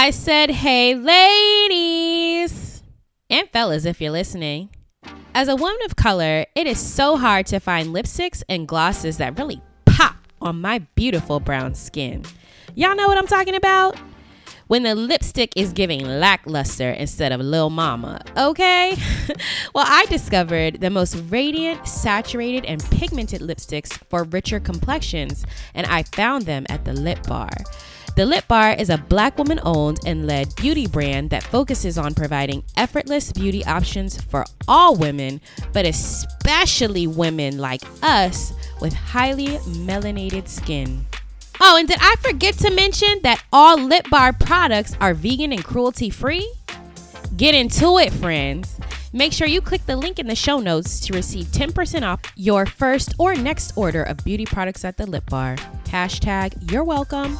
I 0.00 0.12
said, 0.12 0.48
hey, 0.48 0.94
ladies 0.94 2.82
and 3.28 3.46
fellas, 3.50 3.84
if 3.84 4.00
you're 4.00 4.10
listening. 4.10 4.70
As 5.34 5.46
a 5.46 5.54
woman 5.54 5.76
of 5.84 5.94
color, 5.94 6.46
it 6.54 6.66
is 6.66 6.80
so 6.80 7.18
hard 7.18 7.44
to 7.48 7.60
find 7.60 7.88
lipsticks 7.88 8.42
and 8.48 8.66
glosses 8.66 9.18
that 9.18 9.38
really 9.38 9.60
pop 9.84 10.16
on 10.40 10.58
my 10.58 10.78
beautiful 10.94 11.38
brown 11.38 11.74
skin. 11.74 12.24
Y'all 12.74 12.96
know 12.96 13.08
what 13.08 13.18
I'm 13.18 13.26
talking 13.26 13.54
about? 13.54 13.94
When 14.68 14.84
the 14.84 14.94
lipstick 14.94 15.52
is 15.54 15.74
giving 15.74 16.02
lackluster 16.06 16.92
instead 16.92 17.30
of 17.30 17.42
Lil 17.42 17.68
Mama, 17.68 18.22
okay? 18.38 18.96
well, 19.74 19.84
I 19.86 20.06
discovered 20.06 20.80
the 20.80 20.88
most 20.88 21.14
radiant, 21.28 21.86
saturated, 21.86 22.64
and 22.64 22.82
pigmented 22.90 23.42
lipsticks 23.42 23.92
for 24.08 24.24
richer 24.24 24.60
complexions, 24.60 25.44
and 25.74 25.86
I 25.88 26.04
found 26.04 26.46
them 26.46 26.64
at 26.70 26.86
the 26.86 26.94
Lip 26.94 27.22
Bar. 27.24 27.50
The 28.16 28.26
Lip 28.26 28.46
Bar 28.48 28.72
is 28.72 28.90
a 28.90 28.98
black 28.98 29.38
woman 29.38 29.60
owned 29.62 30.00
and 30.04 30.26
led 30.26 30.54
beauty 30.56 30.86
brand 30.86 31.30
that 31.30 31.44
focuses 31.44 31.96
on 31.96 32.12
providing 32.12 32.64
effortless 32.76 33.32
beauty 33.32 33.64
options 33.64 34.20
for 34.20 34.44
all 34.66 34.96
women, 34.96 35.40
but 35.72 35.86
especially 35.86 37.06
women 37.06 37.58
like 37.58 37.82
us 38.02 38.52
with 38.80 38.92
highly 38.92 39.58
melanated 39.86 40.48
skin. 40.48 41.06
Oh, 41.60 41.76
and 41.78 41.86
did 41.86 41.98
I 42.00 42.16
forget 42.20 42.54
to 42.58 42.70
mention 42.70 43.20
that 43.22 43.42
all 43.52 43.78
Lip 43.80 44.06
Bar 44.10 44.32
products 44.32 44.96
are 45.00 45.14
vegan 45.14 45.52
and 45.52 45.64
cruelty 45.64 46.10
free? 46.10 46.52
Get 47.36 47.54
into 47.54 47.98
it, 47.98 48.12
friends. 48.12 48.78
Make 49.12 49.32
sure 49.32 49.46
you 49.46 49.60
click 49.60 49.86
the 49.86 49.96
link 49.96 50.18
in 50.18 50.26
the 50.26 50.34
show 50.34 50.58
notes 50.58 51.00
to 51.00 51.12
receive 51.12 51.46
10% 51.46 52.02
off 52.02 52.20
your 52.36 52.66
first 52.66 53.14
or 53.18 53.34
next 53.34 53.72
order 53.76 54.02
of 54.02 54.18
beauty 54.24 54.46
products 54.46 54.84
at 54.84 54.96
the 54.96 55.06
Lip 55.06 55.28
Bar. 55.30 55.56
Hashtag 55.84 56.70
you're 56.70 56.84
welcome. 56.84 57.38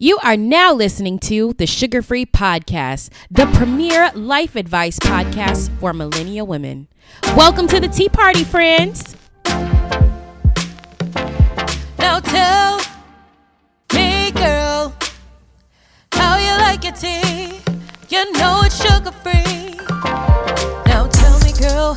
You 0.00 0.18
are 0.22 0.36
now 0.36 0.72
listening 0.72 1.18
to 1.26 1.54
the 1.54 1.66
Sugar 1.66 2.02
Free 2.02 2.24
Podcast, 2.24 3.10
the 3.32 3.46
premier 3.54 4.12
life 4.14 4.54
advice 4.54 4.96
podcast 5.00 5.76
for 5.80 5.92
millennial 5.92 6.46
women. 6.46 6.86
Welcome 7.36 7.66
to 7.66 7.80
the 7.80 7.88
Tea 7.88 8.08
Party, 8.08 8.44
friends. 8.44 9.16
Now 11.98 12.20
tell 12.20 12.78
me, 13.92 14.30
girl, 14.30 14.94
how 16.12 16.38
you 16.38 16.52
like 16.60 16.84
your 16.84 16.92
tea. 16.92 17.58
You 18.08 18.30
know 18.34 18.60
it's 18.62 18.80
sugar 18.80 19.10
free. 19.10 19.80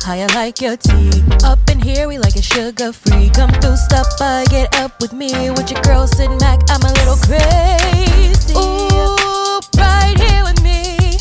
How 0.04 0.14
you 0.14 0.26
like 0.28 0.60
your 0.60 0.76
tea. 0.76 1.10
Up 1.44 1.58
in 1.70 1.78
here, 1.80 2.08
we 2.08 2.18
like 2.18 2.36
it 2.36 2.44
sugar 2.44 2.92
free. 2.92 3.30
Come 3.30 3.50
through, 3.60 3.76
stop 3.76 4.06
by, 4.18 4.44
get 4.50 4.74
up 4.76 5.00
with 5.00 5.12
me. 5.12 5.50
With 5.50 5.70
your 5.70 5.80
girl, 5.82 6.06
sit 6.06 6.28
back, 6.40 6.60
I'm 6.68 6.82
a 6.82 6.92
little 6.92 7.16
crazy. 7.26 8.54
Ooh, 8.54 9.60
right 9.78 10.14
here 10.18 10.42
with 10.44 10.60
me 10.62 11.16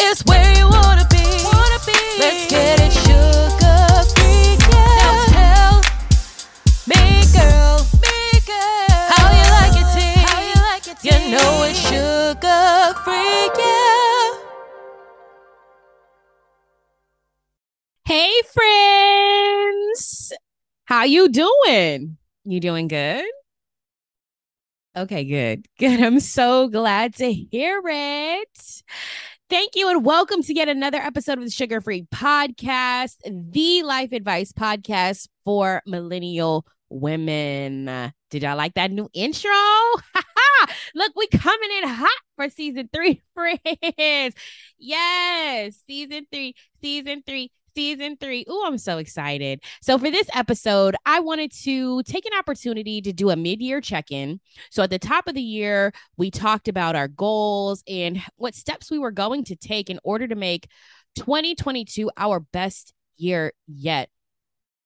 is 0.00 0.22
where 0.26 0.56
you 0.58 0.68
wanna 0.68 1.06
be. 1.10 1.24
Wanna 1.44 1.80
be. 1.86 1.98
Let's 2.18 2.50
get 2.50 2.80
it 2.80 2.92
sugar 2.92 4.02
free, 4.14 4.58
yeah. 4.72 4.98
Now 5.00 5.30
tell 5.36 5.74
me, 6.90 7.22
girl, 7.32 7.86
me, 8.02 8.18
girl, 8.46 9.02
how 9.14 9.30
you 9.38 9.46
like 9.58 9.74
your 9.78 9.88
tea. 9.94 10.18
How 10.26 10.40
you 10.40 10.56
like 10.68 10.86
your 10.86 10.96
tea. 10.96 11.08
You 11.10 11.36
know 11.36 11.62
it's 11.64 11.78
sugar 11.78 12.94
free, 13.04 13.50
yeah. 13.58 13.93
Hey, 18.14 18.42
friends. 18.52 20.32
How 20.84 21.02
you 21.02 21.28
doing? 21.28 22.16
You 22.44 22.60
doing 22.60 22.86
good? 22.86 23.24
Okay, 24.96 25.24
good. 25.24 25.66
Good. 25.80 26.00
I'm 26.00 26.20
so 26.20 26.68
glad 26.68 27.16
to 27.16 27.32
hear 27.32 27.82
it. 27.84 28.82
Thank 29.50 29.72
you 29.74 29.90
and 29.90 30.04
welcome 30.04 30.44
to 30.44 30.54
yet 30.54 30.68
another 30.68 30.98
episode 30.98 31.38
of 31.38 31.44
the 31.44 31.50
Sugar 31.50 31.80
Free 31.80 32.06
Podcast, 32.14 33.16
the 33.24 33.82
life 33.82 34.12
advice 34.12 34.52
podcast 34.52 35.26
for 35.44 35.82
millennial 35.84 36.68
women. 36.90 38.12
Did 38.30 38.44
y'all 38.44 38.56
like 38.56 38.74
that 38.74 38.92
new 38.92 39.08
intro? 39.12 39.50
Look, 40.94 41.12
we 41.16 41.26
coming 41.26 41.70
in 41.82 41.88
hot 41.88 42.20
for 42.36 42.48
season 42.48 42.88
three, 42.92 43.22
friends. 43.34 44.36
Yes, 44.78 45.82
season 45.84 46.28
three, 46.30 46.54
season 46.80 47.24
three, 47.26 47.50
season 47.74 48.16
three. 48.16 48.44
Ooh, 48.48 48.62
I'm 48.64 48.78
so 48.78 48.98
excited. 48.98 49.62
So, 49.82 49.98
for 49.98 50.10
this 50.10 50.28
episode, 50.34 50.96
I 51.04 51.20
wanted 51.20 51.52
to 51.62 52.02
take 52.04 52.26
an 52.26 52.32
opportunity 52.38 53.00
to 53.02 53.12
do 53.12 53.30
a 53.30 53.36
mid 53.36 53.60
year 53.60 53.80
check 53.80 54.10
in. 54.10 54.40
So, 54.70 54.82
at 54.82 54.90
the 54.90 54.98
top 54.98 55.26
of 55.26 55.34
the 55.34 55.42
year, 55.42 55.92
we 56.16 56.30
talked 56.30 56.68
about 56.68 56.96
our 56.96 57.08
goals 57.08 57.82
and 57.88 58.22
what 58.36 58.54
steps 58.54 58.90
we 58.90 58.98
were 58.98 59.10
going 59.10 59.44
to 59.44 59.56
take 59.56 59.90
in 59.90 59.98
order 60.04 60.26
to 60.28 60.34
make 60.34 60.68
2022 61.16 62.10
our 62.16 62.40
best 62.40 62.92
year 63.16 63.52
yet. 63.66 64.08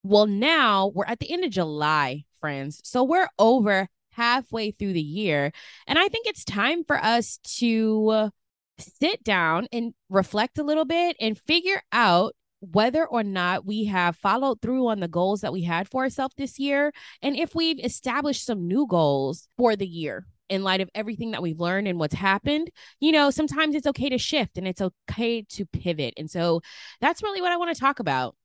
Well, 0.02 0.26
now 0.26 0.92
we're 0.94 1.06
at 1.06 1.20
the 1.20 1.32
end 1.32 1.44
of 1.44 1.50
July, 1.50 2.24
friends. 2.40 2.80
So, 2.84 3.04
we're 3.04 3.28
over 3.38 3.88
halfway 4.12 4.72
through 4.72 4.94
the 4.94 5.00
year. 5.00 5.52
And 5.86 5.98
I 5.98 6.08
think 6.08 6.26
it's 6.26 6.44
time 6.44 6.82
for 6.84 6.96
us 6.96 7.38
to 7.58 8.30
sit 8.78 9.24
down 9.24 9.66
and 9.72 9.94
reflect 10.08 10.58
a 10.58 10.64
little 10.64 10.84
bit 10.84 11.16
and 11.20 11.38
figure 11.38 11.82
out 11.92 12.34
whether 12.60 13.06
or 13.06 13.22
not 13.22 13.64
we 13.64 13.84
have 13.84 14.16
followed 14.16 14.60
through 14.60 14.88
on 14.88 15.00
the 15.00 15.08
goals 15.08 15.40
that 15.42 15.52
we 15.52 15.62
had 15.62 15.88
for 15.88 16.02
ourselves 16.02 16.34
this 16.36 16.58
year 16.58 16.92
and 17.22 17.36
if 17.36 17.54
we've 17.54 17.78
established 17.84 18.44
some 18.44 18.66
new 18.66 18.86
goals 18.86 19.48
for 19.56 19.76
the 19.76 19.86
year 19.86 20.26
in 20.48 20.62
light 20.62 20.80
of 20.80 20.88
everything 20.94 21.32
that 21.32 21.42
we've 21.42 21.60
learned 21.60 21.86
and 21.86 21.98
what's 21.98 22.14
happened 22.14 22.70
you 23.00 23.12
know 23.12 23.30
sometimes 23.30 23.74
it's 23.74 23.86
okay 23.86 24.08
to 24.08 24.18
shift 24.18 24.58
and 24.58 24.66
it's 24.66 24.80
okay 24.80 25.42
to 25.42 25.66
pivot. 25.66 26.14
And 26.16 26.30
so 26.30 26.60
that's 27.00 27.22
really 27.22 27.40
what 27.40 27.52
i 27.52 27.56
want 27.56 27.74
to 27.74 27.80
talk 27.80 28.00
about. 28.00 28.36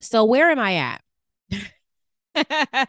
So 0.00 0.24
where 0.24 0.50
am 0.50 0.58
i 0.58 0.74
at? 0.76 1.02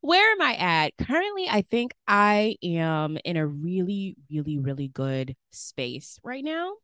Where 0.00 0.32
am 0.32 0.42
i 0.42 0.54
at? 0.54 0.92
Currently 0.98 1.48
i 1.48 1.62
think 1.62 1.92
i 2.06 2.56
am 2.62 3.18
in 3.24 3.36
a 3.36 3.46
really 3.46 4.16
really 4.30 4.58
really 4.58 4.88
good 4.88 5.36
space 5.50 6.18
right 6.22 6.44
now 6.44 6.74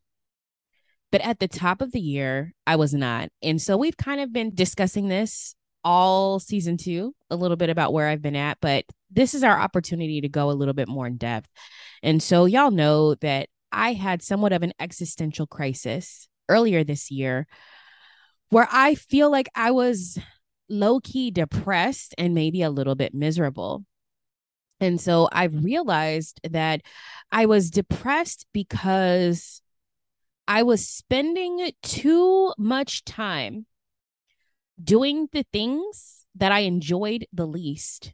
but 1.12 1.20
at 1.22 1.38
the 1.38 1.48
top 1.48 1.80
of 1.80 1.92
the 1.92 2.00
year, 2.00 2.54
I 2.66 2.76
was 2.76 2.94
not. 2.94 3.30
And 3.42 3.60
so 3.60 3.76
we've 3.76 3.96
kind 3.96 4.20
of 4.20 4.32
been 4.32 4.54
discussing 4.54 5.08
this 5.08 5.54
all 5.82 6.38
season 6.38 6.76
two, 6.76 7.14
a 7.30 7.36
little 7.36 7.56
bit 7.56 7.70
about 7.70 7.92
where 7.92 8.08
I've 8.08 8.22
been 8.22 8.36
at, 8.36 8.58
but 8.60 8.84
this 9.10 9.34
is 9.34 9.42
our 9.42 9.58
opportunity 9.58 10.20
to 10.20 10.28
go 10.28 10.50
a 10.50 10.52
little 10.52 10.74
bit 10.74 10.88
more 10.88 11.06
in 11.06 11.16
depth. 11.16 11.48
And 12.02 12.22
so, 12.22 12.44
y'all 12.44 12.70
know 12.70 13.14
that 13.16 13.48
I 13.72 13.92
had 13.92 14.22
somewhat 14.22 14.52
of 14.52 14.62
an 14.62 14.72
existential 14.78 15.46
crisis 15.46 16.28
earlier 16.48 16.84
this 16.84 17.10
year 17.10 17.46
where 18.50 18.68
I 18.70 18.96
feel 18.96 19.30
like 19.30 19.48
I 19.54 19.70
was 19.70 20.18
low 20.68 21.00
key 21.00 21.30
depressed 21.30 22.14
and 22.18 22.34
maybe 22.34 22.62
a 22.62 22.70
little 22.70 22.94
bit 22.94 23.14
miserable. 23.14 23.84
And 24.80 25.00
so 25.00 25.28
I've 25.30 25.64
realized 25.64 26.40
that 26.50 26.80
I 27.30 27.46
was 27.46 27.70
depressed 27.70 28.46
because 28.52 29.60
I 30.50 30.64
was 30.64 30.84
spending 30.84 31.70
too 31.80 32.52
much 32.58 33.04
time 33.04 33.66
doing 34.82 35.28
the 35.30 35.44
things 35.52 36.26
that 36.34 36.50
I 36.50 36.60
enjoyed 36.60 37.24
the 37.32 37.46
least 37.46 38.12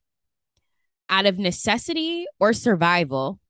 out 1.08 1.24
of 1.24 1.38
necessity 1.38 2.26
or 2.38 2.52
survival. 2.52 3.40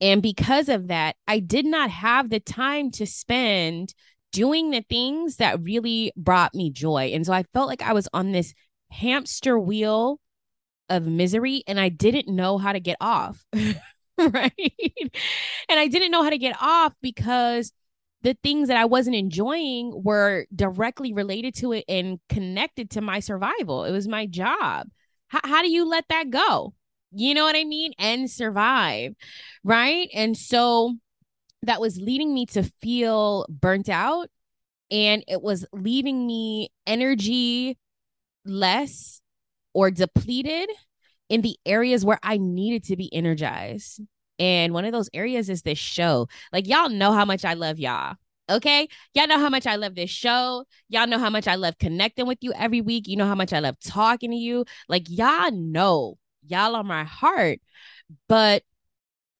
And 0.00 0.22
because 0.22 0.70
of 0.70 0.88
that, 0.88 1.16
I 1.28 1.38
did 1.38 1.66
not 1.66 1.90
have 1.90 2.30
the 2.30 2.40
time 2.40 2.90
to 2.92 3.06
spend 3.06 3.92
doing 4.32 4.70
the 4.70 4.86
things 4.88 5.36
that 5.36 5.60
really 5.60 6.10
brought 6.16 6.54
me 6.54 6.70
joy. 6.70 7.10
And 7.12 7.26
so 7.26 7.34
I 7.34 7.42
felt 7.52 7.68
like 7.68 7.82
I 7.82 7.92
was 7.92 8.08
on 8.14 8.32
this 8.32 8.54
hamster 8.90 9.58
wheel 9.58 10.18
of 10.88 11.06
misery 11.06 11.62
and 11.66 11.78
I 11.78 11.90
didn't 11.90 12.34
know 12.34 12.56
how 12.56 12.72
to 12.72 12.80
get 12.80 12.96
off. 13.02 13.44
right. 14.18 14.72
And 15.68 15.78
I 15.78 15.88
didn't 15.88 16.10
know 16.10 16.22
how 16.22 16.30
to 16.30 16.38
get 16.38 16.56
off 16.58 16.94
because 17.02 17.70
the 18.24 18.36
things 18.42 18.68
that 18.68 18.78
I 18.78 18.86
wasn't 18.86 19.16
enjoying 19.16 19.92
were 20.02 20.46
directly 20.54 21.12
related 21.12 21.54
to 21.56 21.72
it 21.72 21.84
and 21.88 22.18
connected 22.30 22.90
to 22.92 23.02
my 23.02 23.20
survival. 23.20 23.84
It 23.84 23.92
was 23.92 24.08
my 24.08 24.24
job. 24.24 24.88
H- 25.32 25.42
how 25.44 25.60
do 25.60 25.70
you 25.70 25.86
let 25.86 26.06
that 26.08 26.30
go? 26.30 26.72
You 27.12 27.34
know 27.34 27.44
what 27.44 27.54
I 27.54 27.64
mean? 27.64 27.92
And 27.98 28.28
survive. 28.30 29.14
Right. 29.62 30.08
And 30.14 30.36
so 30.36 30.94
that 31.62 31.82
was 31.82 31.98
leading 31.98 32.32
me 32.32 32.46
to 32.46 32.62
feel 32.80 33.46
burnt 33.50 33.90
out 33.90 34.30
and 34.90 35.22
it 35.28 35.42
was 35.42 35.66
leaving 35.74 36.26
me 36.26 36.70
energy 36.86 37.76
less 38.46 39.20
or 39.74 39.90
depleted 39.90 40.70
in 41.28 41.42
the 41.42 41.58
areas 41.66 42.06
where 42.06 42.18
I 42.22 42.38
needed 42.38 42.84
to 42.84 42.96
be 42.96 43.12
energized. 43.12 44.00
And 44.38 44.72
one 44.72 44.84
of 44.84 44.92
those 44.92 45.10
areas 45.14 45.48
is 45.48 45.62
this 45.62 45.78
show. 45.78 46.28
Like, 46.52 46.66
y'all 46.66 46.88
know 46.88 47.12
how 47.12 47.24
much 47.24 47.44
I 47.44 47.54
love 47.54 47.78
y'all. 47.78 48.16
Okay. 48.50 48.88
Y'all 49.14 49.26
know 49.26 49.38
how 49.38 49.48
much 49.48 49.66
I 49.66 49.76
love 49.76 49.94
this 49.94 50.10
show. 50.10 50.64
Y'all 50.88 51.06
know 51.06 51.18
how 51.18 51.30
much 51.30 51.48
I 51.48 51.54
love 51.54 51.78
connecting 51.78 52.26
with 52.26 52.38
you 52.42 52.52
every 52.52 52.80
week. 52.80 53.08
You 53.08 53.16
know 53.16 53.26
how 53.26 53.34
much 53.34 53.52
I 53.52 53.60
love 53.60 53.76
talking 53.80 54.30
to 54.30 54.36
you. 54.36 54.66
Like, 54.88 55.04
y'all 55.08 55.50
know, 55.50 56.18
y'all 56.46 56.76
are 56.76 56.84
my 56.84 57.04
heart. 57.04 57.60
But 58.28 58.62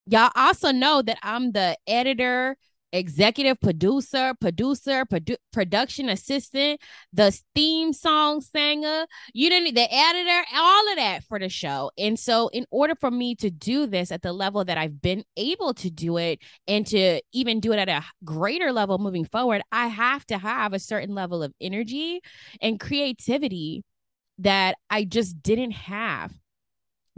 y'all 0.06 0.30
also 0.34 0.72
know 0.72 1.02
that 1.02 1.18
I'm 1.22 1.52
the 1.52 1.76
editor, 1.86 2.56
executive 2.94 3.60
producer, 3.60 4.34
producer, 4.40 5.04
produ- 5.04 5.36
production 5.52 6.08
assistant, 6.08 6.80
the 7.12 7.36
theme 7.54 7.92
song 7.92 8.40
singer, 8.40 9.06
you 9.32 9.50
didn't 9.50 9.74
the 9.74 9.92
editor, 9.92 10.46
all 10.54 10.90
of 10.90 10.96
that 10.96 11.24
for 11.24 11.38
the 11.38 11.48
show. 11.48 11.90
And 11.98 12.18
so 12.18 12.48
in 12.48 12.66
order 12.70 12.94
for 12.94 13.10
me 13.10 13.34
to 13.36 13.50
do 13.50 13.86
this 13.86 14.12
at 14.12 14.22
the 14.22 14.32
level 14.32 14.64
that 14.64 14.78
I've 14.78 15.02
been 15.02 15.24
able 15.36 15.74
to 15.74 15.90
do 15.90 16.18
it 16.18 16.38
and 16.68 16.86
to 16.86 17.20
even 17.32 17.58
do 17.58 17.72
it 17.72 17.78
at 17.78 17.88
a 17.88 18.04
greater 18.24 18.72
level 18.72 18.98
moving 18.98 19.24
forward, 19.24 19.62
I 19.72 19.88
have 19.88 20.24
to 20.26 20.38
have 20.38 20.72
a 20.72 20.78
certain 20.78 21.14
level 21.14 21.42
of 21.42 21.52
energy 21.60 22.20
and 22.62 22.78
creativity 22.78 23.82
that 24.38 24.76
I 24.88 25.04
just 25.04 25.42
didn't 25.42 25.72
have 25.72 26.32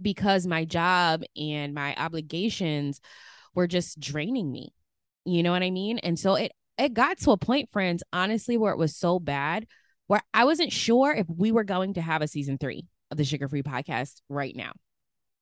because 0.01 0.47
my 0.47 0.65
job 0.65 1.23
and 1.37 1.75
my 1.75 1.95
obligations 1.97 3.01
were 3.55 3.67
just 3.67 4.01
draining 4.01 4.51
me. 4.51 4.73
You 5.27 5.43
know 5.43 5.53
what 5.53 5.63
I 5.63 5.71
mean? 5.71 5.99
And 5.99 6.19
so 6.19 6.35
it 6.37 6.53
it 6.79 6.95
got 6.95 7.19
to 7.19 7.33
a 7.33 7.37
point, 7.37 7.71
friends, 7.73 8.03
honestly, 8.13 8.57
where 8.57 8.73
it 8.73 8.79
was 8.79 8.97
so 8.97 9.19
bad 9.19 9.67
where 10.07 10.23
I 10.33 10.45
wasn't 10.45 10.73
sure 10.73 11.13
if 11.13 11.27
we 11.29 11.53
were 11.53 11.65
going 11.65 11.95
to 11.95 12.01
have 12.01 12.23
a 12.23 12.29
season 12.29 12.59
three 12.59 12.87
of 13.11 13.17
the 13.17 13.25
Sugar 13.25 13.49
Free 13.49 13.63
podcast 13.63 14.21
right 14.29 14.55
now. 14.55 14.73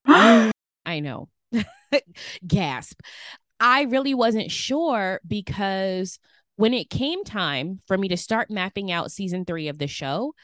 I 0.87 1.01
know. 1.01 1.29
Gasp. 2.47 3.01
I 3.61 3.83
really 3.83 4.15
wasn't 4.15 4.51
sure 4.51 5.21
because 5.27 6.19
when 6.57 6.75
it 6.75 6.91
came 6.91 7.25
time 7.25 7.81
for 7.87 7.97
me 7.99 8.09
to 8.09 8.17
start 8.17 8.51
mapping 8.51 8.91
out 8.91 9.11
season 9.11 9.45
three 9.45 9.69
of 9.69 9.79
the 9.79 9.87
show, 9.87 10.35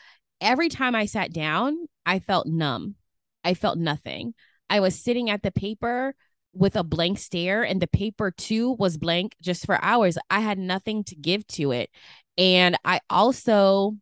every 0.40 0.68
time 0.68 0.94
I 0.94 1.06
sat 1.06 1.32
down, 1.32 1.86
I 2.06 2.18
felt 2.18 2.46
numb. 2.46 2.96
I 3.44 3.54
felt 3.54 3.78
nothing. 3.78 4.34
I 4.68 4.80
was 4.80 5.02
sitting 5.02 5.30
at 5.30 5.42
the 5.42 5.50
paper 5.50 6.14
with 6.52 6.76
a 6.76 6.84
blank 6.84 7.18
stare 7.18 7.62
and 7.62 7.80
the 7.80 7.86
paper 7.86 8.30
too 8.30 8.72
was 8.72 8.98
blank 8.98 9.36
just 9.40 9.66
for 9.66 9.82
hours. 9.82 10.18
I 10.28 10.40
had 10.40 10.58
nothing 10.58 11.04
to 11.04 11.16
give 11.16 11.46
to 11.48 11.72
it. 11.72 11.90
And 12.36 12.76
I 12.84 13.00
also 13.08 13.96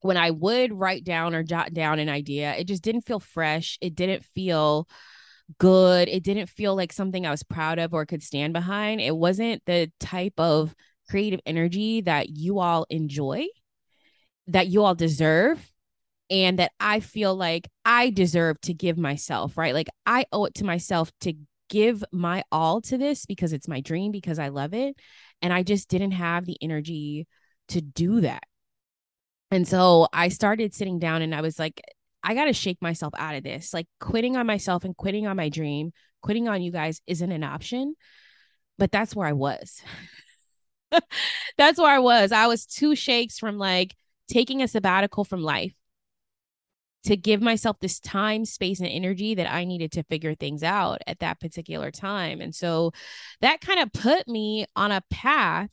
when 0.00 0.16
I 0.16 0.30
would 0.30 0.72
write 0.72 1.04
down 1.04 1.34
or 1.34 1.42
jot 1.42 1.74
down 1.74 1.98
an 1.98 2.08
idea, 2.08 2.54
it 2.54 2.68
just 2.68 2.82
didn't 2.82 3.02
feel 3.02 3.20
fresh. 3.20 3.78
It 3.80 3.94
didn't 3.94 4.24
feel 4.24 4.88
good. 5.58 6.08
It 6.08 6.22
didn't 6.22 6.48
feel 6.48 6.76
like 6.76 6.92
something 6.92 7.26
I 7.26 7.30
was 7.30 7.42
proud 7.42 7.78
of 7.78 7.94
or 7.94 8.06
could 8.06 8.22
stand 8.22 8.52
behind. 8.52 9.00
It 9.00 9.16
wasn't 9.16 9.62
the 9.66 9.90
type 9.98 10.38
of 10.38 10.74
creative 11.08 11.40
energy 11.46 12.02
that 12.02 12.28
you 12.28 12.58
all 12.58 12.86
enjoy, 12.90 13.46
that 14.46 14.68
you 14.68 14.84
all 14.84 14.94
deserve, 14.94 15.72
and 16.30 16.58
that 16.58 16.72
I 16.78 17.00
feel 17.00 17.34
like 17.34 17.68
I 17.84 18.10
deserve 18.10 18.60
to 18.62 18.74
give 18.74 18.98
myself, 18.98 19.56
right? 19.56 19.74
Like 19.74 19.88
I 20.04 20.26
owe 20.32 20.44
it 20.44 20.54
to 20.56 20.64
myself 20.64 21.10
to 21.22 21.34
give 21.68 22.04
my 22.12 22.42
all 22.50 22.80
to 22.82 22.98
this 22.98 23.26
because 23.26 23.52
it's 23.52 23.68
my 23.68 23.80
dream, 23.80 24.12
because 24.12 24.38
I 24.38 24.48
love 24.48 24.74
it. 24.74 24.96
And 25.42 25.52
I 25.52 25.62
just 25.62 25.88
didn't 25.88 26.12
have 26.12 26.44
the 26.44 26.56
energy 26.60 27.26
to 27.68 27.80
do 27.80 28.20
that. 28.22 28.42
And 29.50 29.66
so 29.66 30.08
I 30.12 30.28
started 30.28 30.74
sitting 30.74 30.98
down 30.98 31.22
and 31.22 31.34
I 31.34 31.40
was 31.40 31.58
like, 31.58 31.80
I 32.22 32.34
got 32.34 32.46
to 32.46 32.52
shake 32.52 32.82
myself 32.82 33.14
out 33.16 33.34
of 33.34 33.44
this. 33.44 33.72
Like 33.72 33.86
quitting 34.00 34.36
on 34.36 34.46
myself 34.46 34.84
and 34.84 34.96
quitting 34.96 35.26
on 35.26 35.36
my 35.36 35.48
dream, 35.48 35.92
quitting 36.22 36.48
on 36.48 36.62
you 36.62 36.72
guys 36.72 37.00
isn't 37.06 37.32
an 37.32 37.44
option. 37.44 37.94
But 38.76 38.92
that's 38.92 39.16
where 39.16 39.26
I 39.26 39.32
was. 39.32 39.82
that's 41.56 41.78
where 41.78 41.90
I 41.90 41.98
was. 41.98 42.32
I 42.32 42.46
was 42.46 42.66
two 42.66 42.94
shakes 42.94 43.38
from 43.38 43.58
like 43.58 43.94
taking 44.28 44.62
a 44.62 44.68
sabbatical 44.68 45.24
from 45.24 45.42
life 45.42 45.72
to 47.04 47.16
give 47.16 47.40
myself 47.40 47.78
this 47.80 48.00
time, 48.00 48.44
space, 48.44 48.80
and 48.80 48.88
energy 48.88 49.34
that 49.34 49.50
I 49.50 49.64
needed 49.64 49.92
to 49.92 50.02
figure 50.04 50.34
things 50.34 50.62
out 50.62 51.00
at 51.06 51.20
that 51.20 51.40
particular 51.40 51.90
time. 51.90 52.40
And 52.40 52.54
so 52.54 52.92
that 53.40 53.60
kind 53.60 53.80
of 53.80 53.92
put 53.92 54.26
me 54.28 54.66
on 54.74 54.92
a 54.92 55.02
path 55.10 55.70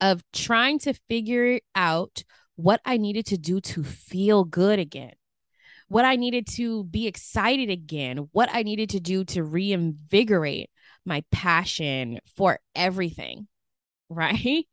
of 0.00 0.22
trying 0.32 0.78
to 0.80 0.94
figure 1.08 1.60
out 1.74 2.22
what 2.56 2.80
I 2.84 2.96
needed 2.96 3.26
to 3.26 3.38
do 3.38 3.60
to 3.60 3.82
feel 3.82 4.44
good 4.44 4.78
again, 4.78 5.14
what 5.88 6.04
I 6.04 6.16
needed 6.16 6.46
to 6.52 6.84
be 6.84 7.06
excited 7.06 7.70
again, 7.70 8.28
what 8.32 8.48
I 8.52 8.62
needed 8.62 8.90
to 8.90 9.00
do 9.00 9.24
to 9.24 9.42
reinvigorate 9.42 10.70
my 11.04 11.22
passion 11.30 12.20
for 12.36 12.58
everything, 12.74 13.48
right? 14.08 14.66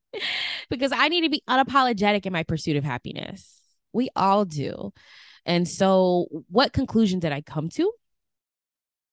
because 0.70 0.92
I 0.92 1.08
need 1.08 1.22
to 1.22 1.30
be 1.30 1.44
unapologetic 1.50 2.26
in 2.26 2.34
my 2.34 2.44
pursuit 2.44 2.78
of 2.78 2.84
happiness. 2.84 3.63
We 3.94 4.10
all 4.16 4.46
do. 4.46 4.92
And 5.46 5.68
so, 5.68 6.28
what 6.50 6.74
conclusion 6.74 7.20
did 7.20 7.32
I 7.32 7.42
come 7.42 7.70
to? 7.70 7.92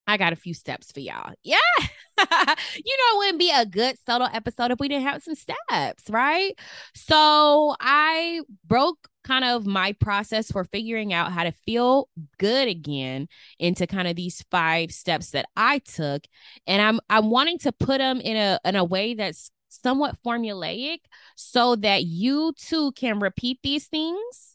I 0.06 0.16
got 0.16 0.32
a 0.32 0.36
few 0.36 0.54
steps 0.54 0.90
for 0.90 0.98
y'all. 0.98 1.32
Yeah. 1.44 1.56
you 2.18 2.26
know, 2.26 3.14
it 3.14 3.16
wouldn't 3.18 3.38
be 3.38 3.52
a 3.54 3.64
good 3.64 3.96
solo 4.04 4.26
episode 4.32 4.72
if 4.72 4.80
we 4.80 4.88
didn't 4.88 5.06
have 5.06 5.22
some 5.22 5.36
steps, 5.36 6.10
right? 6.10 6.52
So 6.96 7.76
I 7.80 8.40
broke 8.66 9.08
kind 9.22 9.44
of 9.44 9.66
my 9.66 9.92
process 9.92 10.50
for 10.50 10.64
figuring 10.64 11.12
out 11.12 11.30
how 11.30 11.44
to 11.44 11.52
feel 11.52 12.08
good 12.38 12.66
again 12.66 13.28
into 13.60 13.86
kind 13.86 14.08
of 14.08 14.16
these 14.16 14.44
five 14.50 14.90
steps 14.90 15.30
that 15.30 15.46
I 15.56 15.78
took. 15.78 16.24
And 16.66 16.82
I'm 16.82 17.00
I'm 17.08 17.30
wanting 17.30 17.58
to 17.58 17.72
put 17.72 17.98
them 17.98 18.20
in 18.20 18.36
a 18.36 18.58
in 18.64 18.74
a 18.74 18.84
way 18.84 19.14
that's 19.14 19.52
somewhat 19.68 20.16
formulaic 20.26 20.98
so 21.36 21.76
that 21.76 22.04
you 22.04 22.52
too 22.58 22.90
can 22.92 23.20
repeat 23.20 23.60
these 23.62 23.86
things 23.86 24.49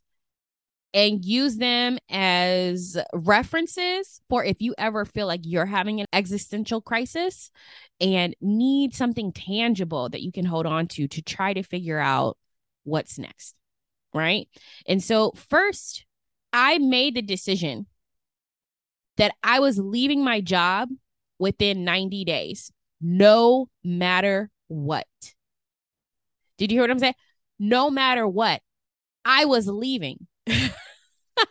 and 0.95 1.25
use 1.25 1.57
them 1.57 2.00
as 2.09 2.97
references 3.13 4.21
for 4.30 4.45
if 4.45 4.62
you 4.62 4.74
ever 4.77 5.03
feel 5.03 5.27
like 5.27 5.42
you're 5.44 5.65
having 5.65 6.00
an 6.00 6.07
existential 6.13 6.80
crisis 6.80 7.51
and 8.00 8.33
need 8.39 8.95
something 8.95 9.33
tangible 9.33 10.07
that 10.07 10.21
you 10.21 10.31
can 10.31 10.45
hold 10.45 10.65
on 10.65 10.88
to 10.88 11.06
to 11.09 11.21
try 11.21 11.53
to 11.53 11.63
figure 11.63 12.00
out 12.00 12.38
what's 12.86 13.19
next. 13.19 13.56
Right. 14.13 14.47
And 14.88 15.03
so, 15.03 15.33
first, 15.50 16.06
I 16.53 16.77
made 16.77 17.15
the 17.15 17.21
decision 17.21 17.88
that 19.18 19.33
I 19.44 19.59
was 19.59 19.77
leaving 19.77 20.24
my 20.24 20.39
job 20.39 20.88
within 21.38 21.83
90 21.83 22.24
days, 22.24 22.71
no 23.01 23.68
matter 23.83 24.50
what. 24.69 25.07
Did 26.57 26.71
you 26.71 26.77
hear 26.77 26.83
what 26.83 26.91
I'm 26.91 27.00
saying? 27.00 27.15
No 27.59 27.91
matter 27.91 28.25
what, 28.25 28.62
I 29.25 29.44
was 29.44 29.68
leaving. 29.68 30.27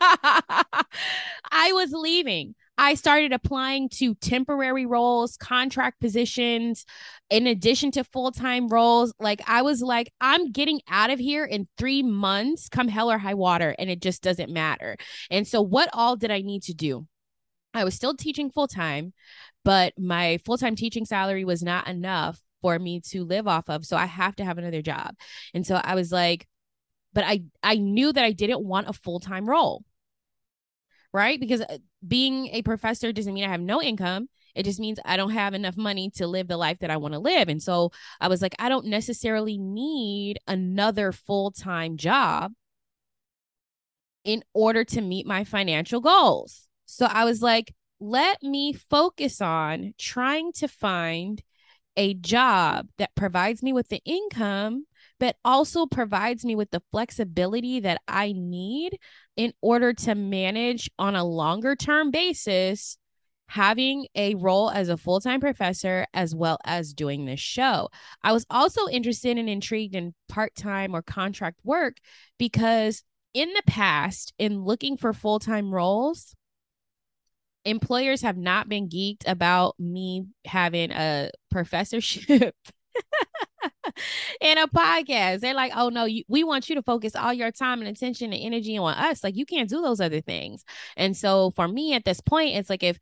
I 1.51 1.71
was 1.73 1.91
leaving. 1.91 2.55
I 2.77 2.95
started 2.95 3.31
applying 3.31 3.89
to 3.89 4.15
temporary 4.15 4.85
roles, 4.85 5.37
contract 5.37 6.01
positions, 6.01 6.85
in 7.29 7.47
addition 7.47 7.91
to 7.91 8.03
full 8.03 8.31
time 8.31 8.67
roles. 8.67 9.13
Like, 9.19 9.41
I 9.47 9.61
was 9.61 9.81
like, 9.81 10.11
I'm 10.19 10.51
getting 10.51 10.81
out 10.89 11.09
of 11.09 11.19
here 11.19 11.45
in 11.45 11.67
three 11.77 12.03
months, 12.03 12.67
come 12.67 12.87
hell 12.87 13.11
or 13.11 13.17
high 13.17 13.33
water, 13.33 13.75
and 13.79 13.89
it 13.89 14.01
just 14.01 14.21
doesn't 14.21 14.51
matter. 14.51 14.97
And 15.31 15.47
so, 15.47 15.61
what 15.61 15.89
all 15.93 16.15
did 16.15 16.31
I 16.31 16.41
need 16.41 16.63
to 16.63 16.73
do? 16.73 17.07
I 17.73 17.83
was 17.83 17.93
still 17.95 18.15
teaching 18.15 18.49
full 18.49 18.67
time, 18.67 19.13
but 19.63 19.93
my 19.97 20.39
full 20.45 20.57
time 20.57 20.75
teaching 20.75 21.05
salary 21.05 21.45
was 21.45 21.63
not 21.63 21.87
enough 21.87 22.41
for 22.61 22.77
me 22.79 22.99
to 23.11 23.23
live 23.23 23.47
off 23.47 23.69
of. 23.69 23.85
So, 23.85 23.95
I 23.95 24.05
have 24.05 24.35
to 24.37 24.45
have 24.45 24.57
another 24.57 24.81
job. 24.81 25.15
And 25.53 25.65
so, 25.65 25.75
I 25.75 25.95
was 25.95 26.11
like, 26.11 26.47
but 27.15 27.23
I 27.23 27.43
I 27.63 27.77
knew 27.77 28.13
that 28.13 28.23
I 28.23 28.33
didn't 28.33 28.63
want 28.63 28.89
a 28.89 28.93
full-time 28.93 29.49
role. 29.49 29.83
Right? 31.11 31.39
Because 31.39 31.61
uh, 31.61 31.77
being 32.05 32.47
a 32.47 32.61
professor 32.61 33.13
doesn't 33.13 33.33
mean 33.33 33.45
I 33.45 33.49
have 33.49 33.61
no 33.61 33.81
income. 33.81 34.27
It 34.53 34.63
just 34.63 34.81
means 34.81 34.99
I 35.05 35.15
don't 35.15 35.31
have 35.31 35.53
enough 35.53 35.77
money 35.77 36.11
to 36.15 36.27
live 36.27 36.49
the 36.49 36.57
life 36.57 36.79
that 36.79 36.91
I 36.91 36.97
want 36.97 37.13
to 37.13 37.19
live. 37.19 37.47
And 37.47 37.63
so 37.63 37.91
I 38.19 38.27
was 38.27 38.41
like 38.41 38.53
I 38.59 38.69
don't 38.69 38.87
necessarily 38.87 39.57
need 39.57 40.39
another 40.45 41.11
full-time 41.13 41.97
job 41.97 42.51
in 44.25 44.43
order 44.53 44.83
to 44.83 45.01
meet 45.01 45.25
my 45.25 45.45
financial 45.45 46.01
goals. 46.01 46.67
So 46.85 47.05
I 47.05 47.25
was 47.25 47.41
like 47.41 47.73
let 48.01 48.43
me 48.43 48.73
focus 48.73 49.39
on 49.39 49.93
trying 49.97 50.51
to 50.51 50.67
find 50.67 51.41
a 51.95 52.13
job 52.13 52.87
that 52.97 53.15
provides 53.15 53.63
me 53.63 53.71
with 53.71 53.87
the 53.87 54.01
income 54.03 54.85
but 55.19 55.35
also 55.45 55.85
provides 55.85 56.43
me 56.43 56.55
with 56.55 56.71
the 56.71 56.81
flexibility 56.91 57.79
that 57.79 58.01
I 58.07 58.33
need 58.35 58.97
in 59.35 59.53
order 59.61 59.93
to 59.93 60.15
manage 60.15 60.89
on 60.99 61.15
a 61.15 61.23
longer 61.23 61.75
term 61.75 62.11
basis 62.11 62.97
having 63.47 64.07
a 64.15 64.35
role 64.35 64.71
as 64.71 64.89
a 64.89 64.97
full 64.97 65.19
time 65.19 65.39
professor 65.39 66.05
as 66.13 66.33
well 66.33 66.57
as 66.65 66.93
doing 66.93 67.25
this 67.25 67.39
show. 67.39 67.89
I 68.23 68.33
was 68.33 68.45
also 68.49 68.87
interested 68.87 69.37
and 69.37 69.49
intrigued 69.49 69.95
in 69.95 70.13
part 70.27 70.55
time 70.55 70.95
or 70.95 71.01
contract 71.01 71.59
work 71.63 71.97
because 72.37 73.03
in 73.33 73.49
the 73.53 73.63
past, 73.67 74.33
in 74.39 74.63
looking 74.63 74.97
for 74.97 75.13
full 75.13 75.39
time 75.39 75.73
roles, 75.73 76.33
employers 77.65 78.21
have 78.21 78.37
not 78.37 78.69
been 78.69 78.87
geeked 78.89 79.27
about 79.27 79.75
me 79.79 80.25
having 80.45 80.91
a 80.91 81.29
professorship 81.51 82.55
in 84.41 84.57
a 84.57 84.67
podcast. 84.67 85.39
They're 85.39 85.53
like, 85.53 85.71
oh 85.75 85.89
no, 85.89 86.05
you, 86.05 86.23
we 86.27 86.43
want 86.43 86.69
you 86.69 86.75
to 86.75 86.83
focus 86.83 87.15
all 87.15 87.33
your 87.33 87.51
time 87.51 87.79
and 87.81 87.89
attention 87.89 88.33
and 88.33 88.41
energy 88.41 88.77
on 88.77 88.93
us. 88.93 89.23
Like 89.23 89.35
you 89.35 89.45
can't 89.45 89.69
do 89.69 89.81
those 89.81 90.01
other 90.01 90.21
things. 90.21 90.63
And 90.97 91.15
so 91.15 91.51
for 91.55 91.67
me 91.67 91.93
at 91.93 92.05
this 92.05 92.21
point, 92.21 92.55
it's 92.55 92.69
like 92.69 92.83
if 92.83 92.97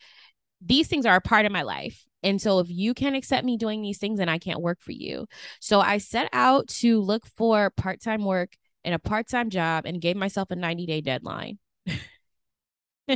these 0.61 0.87
things 0.87 1.05
are 1.05 1.15
a 1.15 1.21
part 1.21 1.45
of 1.45 1.51
my 1.51 1.63
life. 1.63 2.05
And 2.21 2.41
so 2.41 2.59
if 2.59 2.69
you 2.69 2.93
can't 2.93 3.15
accept 3.15 3.45
me 3.45 3.57
doing 3.57 3.81
these 3.81 3.97
things, 3.97 4.19
then 4.19 4.29
I 4.29 4.37
can't 4.37 4.61
work 4.61 4.79
for 4.81 4.93
you. 4.93 5.27
So 5.59 5.81
I 5.81 5.97
set 5.97 6.29
out 6.31 6.69
to 6.69 7.01
look 7.01 7.25
for 7.27 7.69
part-time 7.71 8.23
work 8.23 8.53
and 8.85 8.95
a 8.95 8.99
part-time 8.99 9.49
job 9.49 9.85
and 9.85 9.99
gave 9.99 10.15
myself 10.15 10.49
a 10.49 10.55
90-day 10.55 11.01
deadline. 11.01 11.59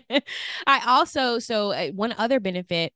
I 0.67 0.81
also 0.85 1.39
so 1.39 1.71
uh, 1.71 1.87
one 1.91 2.13
other 2.17 2.39
benefit 2.41 2.93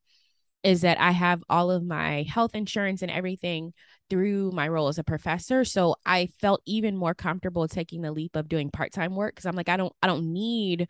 is 0.64 0.82
that 0.82 1.00
I 1.00 1.10
have 1.10 1.42
all 1.48 1.70
of 1.70 1.84
my 1.84 2.24
health 2.28 2.54
insurance 2.54 3.02
and 3.02 3.10
everything 3.10 3.72
through 4.12 4.50
my 4.52 4.68
role 4.68 4.88
as 4.88 4.98
a 4.98 5.04
professor. 5.04 5.64
So 5.64 5.96
i 6.04 6.28
felt 6.38 6.60
even 6.66 6.98
more 6.98 7.14
comfortable 7.14 7.66
taking 7.66 8.02
the 8.02 8.12
leap 8.12 8.36
of 8.36 8.46
doing 8.46 8.70
part-time 8.70 9.14
work 9.14 9.34
because 9.34 9.46
i'm 9.46 9.56
like 9.56 9.70
i 9.70 9.76
don't 9.78 9.94
i 10.02 10.06
don't 10.06 10.30
need 10.32 10.86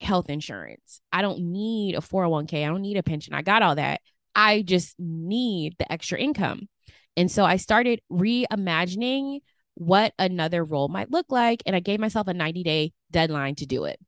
health 0.00 0.30
insurance. 0.30 1.00
I 1.12 1.22
don't 1.22 1.38
need 1.38 1.96
a 1.96 2.00
401k 2.00 2.64
i 2.64 2.68
don't 2.68 2.80
need 2.80 2.96
a 2.96 3.02
pension. 3.02 3.34
I 3.34 3.42
got 3.42 3.62
all 3.62 3.74
that. 3.74 4.00
I 4.34 4.62
just 4.62 4.94
need 4.98 5.74
the 5.78 5.90
extra 5.92 6.18
income. 6.18 6.68
And 7.14 7.30
so 7.30 7.44
i 7.44 7.56
started 7.56 8.00
reimagining 8.10 9.40
what 9.74 10.14
another 10.18 10.64
role 10.64 10.88
might 10.88 11.10
look 11.10 11.26
like 11.28 11.62
and 11.66 11.76
i 11.76 11.80
gave 11.80 12.00
myself 12.00 12.26
a 12.26 12.32
90 12.32 12.62
day 12.62 12.92
deadline 13.10 13.54
to 13.56 13.66
do 13.66 13.84
it. 13.84 14.00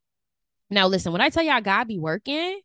Now 0.71 0.87
listen 0.87 1.13
when 1.13 1.21
i 1.21 1.29
tell 1.29 1.45
y'all 1.45 1.61
god 1.61 1.87
be 1.87 1.99
working 1.99 2.61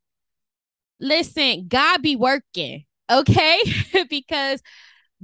listen 1.03 1.67
god 1.67 2.01
be 2.01 2.15
working 2.15 2.83
okay 3.11 3.61
because 4.09 4.61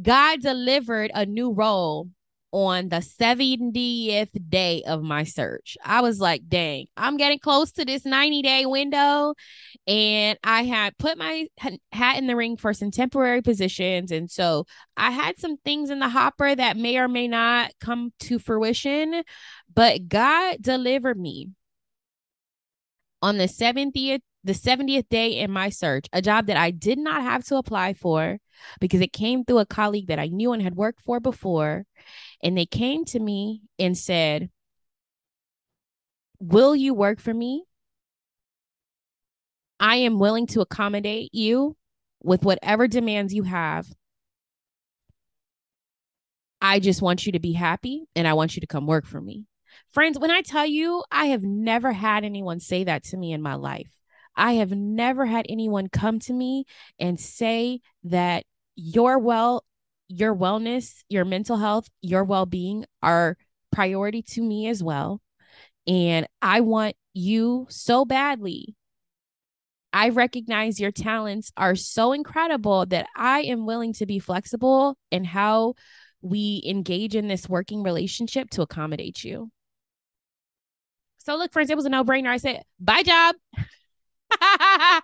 God 0.02 0.42
delivered 0.42 1.12
a 1.14 1.26
new 1.26 1.52
role 1.52 2.10
on 2.52 2.90
the 2.90 2.98
70th 2.98 4.50
day 4.50 4.82
of 4.88 5.04
my 5.04 5.24
search. 5.24 5.78
I 5.84 6.02
was 6.02 6.20
like, 6.20 6.48
dang, 6.48 6.88
I'm 6.98 7.18
getting 7.18 7.38
close 7.38 7.72
to 7.74 7.86
this 7.86 8.06
90 8.06 8.42
day 8.42 8.66
window. 8.66 9.36
And 9.86 10.40
I 10.44 10.64
had 10.64 10.98
put 10.98 11.18
my 11.18 11.48
hat 11.92 12.18
in 12.18 12.28
the 12.28 12.36
ring 12.36 12.58
for 12.58 12.74
some 12.74 12.92
temporary 12.92 13.42
positions. 13.42 14.12
And 14.12 14.32
so 14.32 14.66
I 14.98 15.12
had 15.12 15.38
some 15.38 15.58
things 15.58 15.90
in 15.90 16.00
the 16.00 16.10
hopper 16.10 16.56
that 16.56 16.78
may 16.78 16.98
or 16.98 17.08
may 17.08 17.28
not 17.28 17.72
come 17.80 18.14
to 18.22 18.40
fruition, 18.40 19.24
but 19.74 20.08
God 20.08 20.58
delivered 20.62 21.20
me 21.20 21.50
on 23.22 23.38
the 23.38 23.48
70th 23.48 24.22
the 24.44 24.54
70th 24.54 25.10
day 25.10 25.38
in 25.40 25.52
my 25.52 25.70
search, 25.70 26.06
a 26.14 26.22
job 26.22 26.48
that 26.48 26.58
I 26.58 26.72
did 26.72 26.98
not 26.98 27.22
have 27.22 27.44
to 27.46 27.58
apply 27.58 27.94
for 27.94 28.40
because 28.80 29.02
it 29.02 29.14
came 29.14 29.44
through 29.44 29.60
a 29.60 29.66
colleague 29.66 30.08
that 30.08 30.20
I 30.20 30.28
knew 30.28 30.54
and 30.54 30.62
had 30.62 30.76
worked 30.76 31.02
for 31.02 31.20
before. 31.20 31.86
And 32.42 32.58
they 32.58 32.66
came 32.66 33.06
to 33.06 33.20
me 33.20 33.62
and 33.78 33.98
said, 33.98 34.50
Will 36.40 36.76
you 36.76 36.94
work 36.94 37.20
for 37.20 37.34
me? 37.34 37.66
I 39.80 39.98
am 39.98 40.20
willing 40.20 40.48
to 40.48 40.62
accommodate 40.62 41.34
you 41.34 41.76
with 42.22 42.44
whatever 42.44 42.88
demands 42.88 43.34
you 43.34 43.44
have. 43.44 43.88
I 46.62 46.80
just 46.80 47.02
want 47.02 47.26
you 47.26 47.34
to 47.34 47.40
be 47.40 47.54
happy 47.54 48.06
and 48.16 48.28
I 48.28 48.34
want 48.34 48.56
you 48.56 48.62
to 48.62 48.68
come 48.68 48.88
work 48.88 49.06
for 49.06 49.22
me. 49.22 49.46
Friends, 49.92 50.20
when 50.20 50.32
I 50.32 50.42
tell 50.42 50.66
you, 50.66 51.04
I 51.12 51.28
have 51.28 51.44
never 51.44 51.92
had 51.92 52.24
anyone 52.24 52.60
say 52.60 52.84
that 52.84 53.04
to 53.06 53.18
me 53.18 53.32
in 53.32 53.42
my 53.42 53.56
life. 53.56 53.99
I 54.36 54.54
have 54.54 54.72
never 54.72 55.26
had 55.26 55.46
anyone 55.50 55.90
come 55.90 56.20
to 56.20 56.34
me 56.34 56.66
and 57.00 57.20
say 57.20 57.82
that 58.04 58.46
your 58.76 59.20
well 59.20 59.64
your 60.10 60.36
wellness, 60.36 61.04
your 61.08 61.24
mental 61.24 61.58
health, 61.58 61.88
your 62.02 62.24
well-being 62.24 62.84
are 63.04 63.38
priority 63.72 64.24
to 64.24 64.42
me 64.42 64.68
as 64.68 64.84
well. 64.84 65.22
And 65.86 66.28
I 66.42 66.62
want 66.62 66.96
you 67.14 67.68
so 67.70 68.06
badly. 68.06 68.76
I 69.94 70.10
recognize 70.10 70.80
your 70.80 70.92
talents 70.92 71.52
are 71.58 71.76
so 71.76 72.14
incredible 72.14 72.86
that 72.88 73.08
I 73.16 73.42
am 73.42 73.66
willing 73.66 73.94
to 73.94 74.06
be 74.06 74.20
flexible 74.20 74.98
in 75.12 75.24
how 75.26 75.76
we 76.22 76.62
engage 76.66 77.16
in 77.16 77.28
this 77.28 77.48
working 77.48 77.82
relationship 77.82 78.50
to 78.52 78.62
accommodate 78.62 79.24
you. 79.24 79.52
So, 81.18 81.36
look, 81.36 81.52
friends, 81.54 81.70
it 81.70 81.78
was 81.78 81.86
a 81.86 81.90
no 81.90 82.04
brainer. 82.04 82.30
I 82.30 82.38
said, 82.38 82.64
bye, 82.80 83.04
job. 83.04 83.36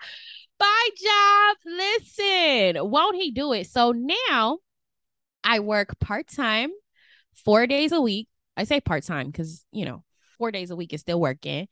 Bye, 0.58 0.90
job. 1.04 1.58
Listen, 1.66 2.90
won't 2.90 3.16
he 3.16 3.32
do 3.32 3.54
it? 3.54 3.68
So 3.68 3.92
now 3.92 4.60
I 5.44 5.60
work 5.60 6.00
part 6.00 6.28
time, 6.28 6.72
four 7.34 7.68
days 7.68 7.92
a 7.92 8.02
week. 8.02 8.28
I 8.58 8.64
say 8.64 8.80
part 8.80 9.04
time 9.04 9.28
because, 9.28 9.66
you 9.72 9.86
know, 9.86 10.04
four 10.38 10.52
days 10.52 10.72
a 10.72 10.76
week 10.76 10.94
is 10.94 11.02
still 11.02 11.20
working, 11.20 11.68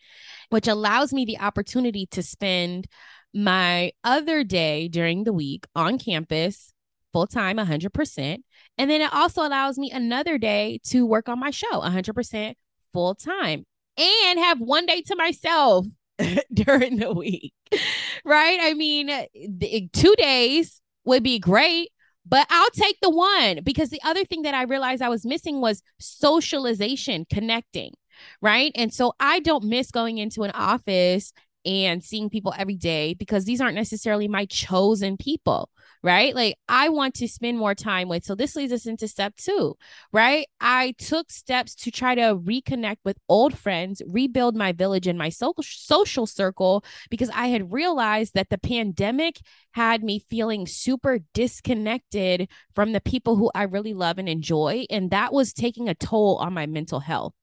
which 0.50 0.68
allows 0.68 1.14
me 1.14 1.26
the 1.26 1.40
opportunity 1.40 2.06
to 2.08 2.22
spend 2.22 2.88
my 3.34 3.92
other 4.04 4.44
day 4.44 4.88
during 4.88 5.24
the 5.24 5.34
week 5.34 5.66
on 5.76 5.98
campus 5.98 6.74
full 7.14 7.28
time 7.28 7.58
100%. 7.58 8.44
And 8.78 8.90
then 8.90 9.02
it 9.02 9.14
also 9.14 9.46
allows 9.48 9.78
me 9.78 9.92
another 9.92 10.38
day 10.38 10.80
to 10.88 11.06
work 11.06 11.30
on 11.30 11.40
my 11.40 11.52
show 11.52 11.80
100% 11.82 12.56
full 12.92 13.16
time 13.16 13.66
and 13.98 14.40
have 14.40 14.60
one 14.60 14.86
day 14.86 15.02
to 15.02 15.16
myself 15.16 15.86
during 16.54 16.98
the 16.98 17.14
week, 17.14 17.54
right? 18.26 18.60
I 18.62 18.74
mean, 18.74 19.10
eh, 19.10 19.26
eh, 19.62 19.82
two 19.92 20.16
days 20.18 20.82
would 21.06 21.24
be 21.24 21.40
great, 21.40 21.90
but 22.26 22.48
I'll 22.50 22.70
take 22.72 22.98
the 23.02 23.10
one 23.10 23.60
because 23.64 23.90
the 23.90 24.02
other 24.04 24.24
thing 24.26 24.44
that 24.44 24.54
I 24.54 24.64
realized 24.64 25.02
I 25.02 25.10
was 25.10 25.26
missing 25.26 25.62
was 25.62 25.84
socialization, 26.00 27.26
connecting, 27.32 27.94
right? 28.42 28.72
And 28.76 28.94
so 28.94 29.14
I 29.20 29.40
don't 29.40 29.66
miss 29.66 29.92
going 29.92 30.18
into 30.18 30.44
an 30.44 30.52
office 30.52 31.34
and 31.66 32.04
seeing 32.04 32.30
people 32.30 32.54
every 32.58 32.76
day 32.76 33.14
because 33.14 33.46
these 33.46 33.62
aren't 33.62 33.76
necessarily 33.76 34.28
my 34.28 34.46
chosen 34.46 35.18
people 35.18 35.70
right? 36.04 36.36
Like 36.36 36.58
I 36.68 36.90
want 36.90 37.16
to 37.16 37.28
spend 37.28 37.58
more 37.58 37.74
time 37.74 38.10
with. 38.10 38.26
So 38.26 38.36
this 38.36 38.56
leads 38.56 38.74
us 38.74 38.86
into 38.86 39.08
step 39.08 39.36
two, 39.38 39.76
right? 40.12 40.46
I 40.60 40.94
took 40.98 41.32
steps 41.32 41.74
to 41.76 41.92
try 41.92 42.14
to 42.14 42.36
reconnect 42.36 42.98
with 43.06 43.18
old 43.30 43.58
friends, 43.58 44.02
rebuild 44.06 44.56
my 44.56 44.74
village 44.74 45.08
and 45.08 45.18
my 45.18 45.30
so- 45.30 45.56
social 45.62 46.28
circle 46.28 46.84
because 47.10 47.30
I 47.34 47.48
had 47.48 47.72
realized 47.72 48.34
that 48.34 48.50
the 48.50 48.58
pandemic 48.58 49.40
had 49.72 50.04
me 50.04 50.20
feeling 50.30 50.68
super 50.68 51.20
disconnected 51.34 52.50
from 52.76 52.92
the 52.92 53.02
people 53.02 53.38
who 53.38 53.50
I 53.56 53.64
really 53.64 53.94
love 53.94 54.18
and 54.18 54.28
enjoy. 54.28 54.86
And 54.90 55.10
that 55.12 55.32
was 55.32 55.54
taking 55.54 55.88
a 55.88 55.96
toll 55.96 56.38
on 56.38 56.54
my 56.54 56.66
mental 56.66 57.00
health. 57.00 57.34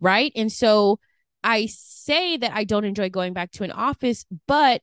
Right. 0.00 0.30
And 0.36 0.52
so 0.52 1.00
I 1.44 1.66
say 1.66 2.36
that 2.36 2.52
I 2.52 2.64
don't 2.64 2.84
enjoy 2.84 3.10
going 3.10 3.32
back 3.32 3.50
to 3.52 3.64
an 3.64 3.70
office, 3.70 4.24
but 4.46 4.82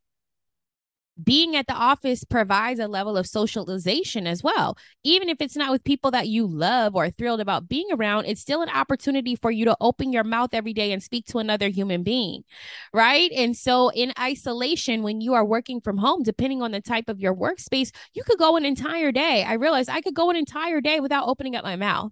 being 1.22 1.56
at 1.56 1.68
the 1.68 1.74
office 1.74 2.24
provides 2.24 2.80
a 2.80 2.88
level 2.88 3.16
of 3.16 3.26
socialization 3.26 4.28
as 4.28 4.44
well. 4.44 4.78
Even 5.04 5.30
if 5.30 5.38
it's 5.40 5.56
not 5.56 5.72
with 5.72 5.84
people 5.84 6.12
that 6.12 6.28
you 6.28 6.46
love 6.46 6.96
or 6.96 7.10
thrilled 7.10 7.40
about 7.40 7.70
being 7.70 7.88
around, 7.92 8.26
it's 8.26 8.42
still 8.42 8.62
an 8.62 8.70
opportunity 8.70 9.36
for 9.36 9.50
you 9.50 9.66
to 9.66 9.78
open 9.80 10.12
your 10.12 10.26
mouth 10.26 10.50
every 10.54 10.74
day 10.74 10.92
and 10.92 11.02
speak 11.02 11.26
to 11.28 11.40
another 11.40 11.70
human 11.70 12.04
being. 12.04 12.44
Right. 12.94 13.32
And 13.32 13.56
so, 13.56 13.90
in 13.90 14.12
isolation, 14.20 15.04
when 15.04 15.22
you 15.22 15.34
are 15.34 15.46
working 15.46 15.80
from 15.80 15.98
home, 15.98 16.24
depending 16.24 16.62
on 16.62 16.72
the 16.72 16.82
type 16.82 17.08
of 17.08 17.20
your 17.20 17.34
workspace, 17.34 17.92
you 18.14 18.24
could 18.24 18.40
go 18.40 18.58
an 18.58 18.66
entire 18.66 19.12
day. 19.12 19.44
I 19.44 19.54
realized 19.54 19.90
I 19.90 20.02
could 20.02 20.16
go 20.16 20.30
an 20.30 20.36
entire 20.36 20.82
day 20.82 21.00
without 21.00 21.28
opening 21.28 21.56
up 21.56 21.64
my 21.64 21.78
mouth 21.78 22.12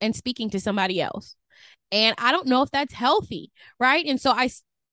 and 0.00 0.16
speaking 0.16 0.50
to 0.50 0.60
somebody 0.60 1.00
else. 1.00 1.36
And 1.90 2.14
I 2.18 2.32
don't 2.32 2.46
know 2.46 2.62
if 2.62 2.70
that's 2.70 2.94
healthy. 2.94 3.50
Right. 3.78 4.04
And 4.06 4.20
so, 4.20 4.32
I, 4.32 4.50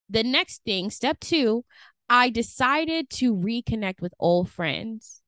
the 0.09 0.23
next 0.23 0.63
thing, 0.63 0.89
step 0.89 1.19
two, 1.19 1.63
I 2.09 2.29
decided 2.29 3.09
to 3.11 3.35
reconnect 3.35 4.01
with 4.01 4.13
old 4.19 4.49
friends 4.49 5.21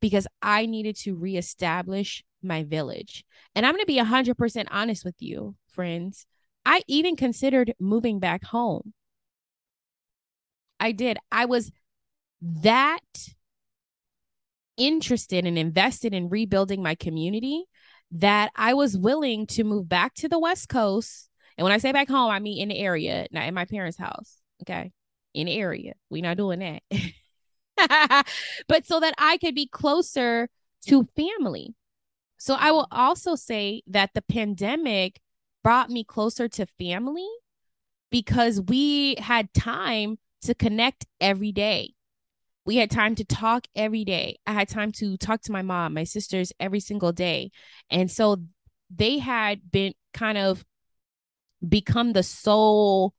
because 0.00 0.26
I 0.42 0.66
needed 0.66 0.96
to 0.98 1.16
reestablish 1.16 2.22
my 2.42 2.62
village. 2.62 3.24
And 3.54 3.64
I'm 3.64 3.72
going 3.72 3.82
to 3.82 3.86
be 3.86 3.98
100% 3.98 4.66
honest 4.70 5.04
with 5.04 5.16
you, 5.18 5.56
friends. 5.68 6.26
I 6.64 6.82
even 6.86 7.16
considered 7.16 7.74
moving 7.80 8.18
back 8.18 8.44
home. 8.44 8.92
I 10.78 10.92
did. 10.92 11.18
I 11.32 11.46
was 11.46 11.70
that 12.42 13.00
interested 14.76 15.46
and 15.46 15.56
invested 15.56 16.12
in 16.12 16.28
rebuilding 16.28 16.82
my 16.82 16.94
community 16.94 17.64
that 18.12 18.50
I 18.56 18.74
was 18.74 18.96
willing 18.96 19.46
to 19.48 19.64
move 19.64 19.88
back 19.88 20.14
to 20.14 20.28
the 20.28 20.38
West 20.38 20.68
Coast. 20.68 21.28
And 21.58 21.64
when 21.64 21.72
I 21.72 21.78
say 21.78 21.92
back 21.92 22.08
home, 22.08 22.30
I 22.30 22.38
mean 22.38 22.60
in 22.60 22.68
the 22.68 22.78
area, 22.78 23.26
not 23.30 23.46
in 23.46 23.54
my 23.54 23.64
parents' 23.64 23.98
house. 23.98 24.36
Okay 24.62 24.92
in 25.36 25.46
the 25.46 25.56
area. 25.56 25.92
We're 26.10 26.22
not 26.22 26.38
doing 26.38 26.58
that. 26.60 26.82
but 28.68 28.86
so 28.86 28.98
that 28.98 29.14
I 29.18 29.36
could 29.36 29.54
be 29.54 29.68
closer 29.68 30.48
to 30.86 31.06
family. 31.14 31.74
So 32.38 32.54
I 32.54 32.72
will 32.72 32.88
also 32.90 33.34
say 33.34 33.82
that 33.86 34.10
the 34.14 34.22
pandemic 34.22 35.20
brought 35.62 35.90
me 35.90 36.04
closer 36.04 36.48
to 36.48 36.66
family 36.78 37.28
because 38.10 38.60
we 38.60 39.16
had 39.16 39.52
time 39.52 40.18
to 40.42 40.54
connect 40.54 41.06
every 41.20 41.52
day. 41.52 41.92
We 42.66 42.76
had 42.76 42.90
time 42.90 43.14
to 43.14 43.24
talk 43.24 43.66
every 43.74 44.04
day. 44.04 44.38
I 44.46 44.52
had 44.52 44.68
time 44.68 44.92
to 44.92 45.16
talk 45.16 45.40
to 45.42 45.52
my 45.52 45.62
mom, 45.62 45.94
my 45.94 46.04
sisters 46.04 46.52
every 46.58 46.80
single 46.80 47.12
day. 47.12 47.50
And 47.90 48.10
so 48.10 48.42
they 48.94 49.18
had 49.18 49.70
been 49.70 49.94
kind 50.12 50.36
of 50.36 50.64
become 51.66 52.12
the 52.12 52.22
sole 52.22 53.14